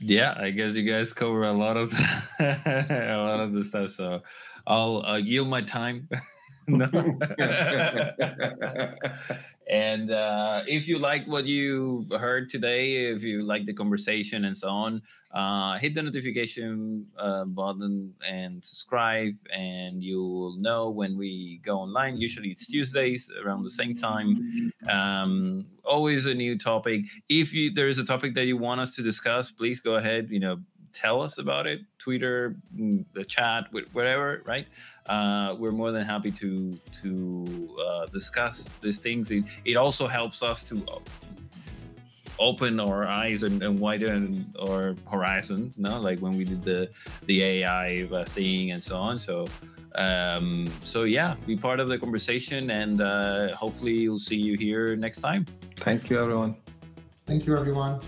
[0.00, 1.92] yeah, I guess you guys cover a lot of
[2.40, 3.90] a lot of the stuff.
[3.90, 4.22] So
[4.66, 6.08] I'll uh, yield my time.
[6.68, 6.86] no.
[9.68, 14.56] and uh, if you like what you heard today, if you like the conversation and
[14.56, 21.60] so on, uh, hit the notification uh, button and subscribe, and you'll know when we
[21.62, 22.16] go online.
[22.16, 24.72] Usually it's Tuesdays around the same time.
[24.88, 27.02] Um, always a new topic.
[27.28, 30.30] If you, there is a topic that you want us to discuss, please go ahead.
[30.30, 30.56] You know,
[30.98, 32.56] tell us about it twitter
[33.14, 34.66] the chat whatever right?
[35.06, 39.30] Uh, we're more than happy to to uh, discuss these things.
[39.30, 40.98] It, it also helps us to uh,
[42.38, 46.00] open our eyes and, and widen our horizon no?
[46.00, 46.90] Like when we did the
[47.26, 49.18] the ai uh, thing and so on.
[49.20, 49.46] So
[49.94, 54.94] um so yeah be part of the conversation and uh hopefully we'll see you here
[54.96, 55.46] next time.
[55.76, 56.56] Thank you everyone.
[57.26, 58.00] Thank you everyone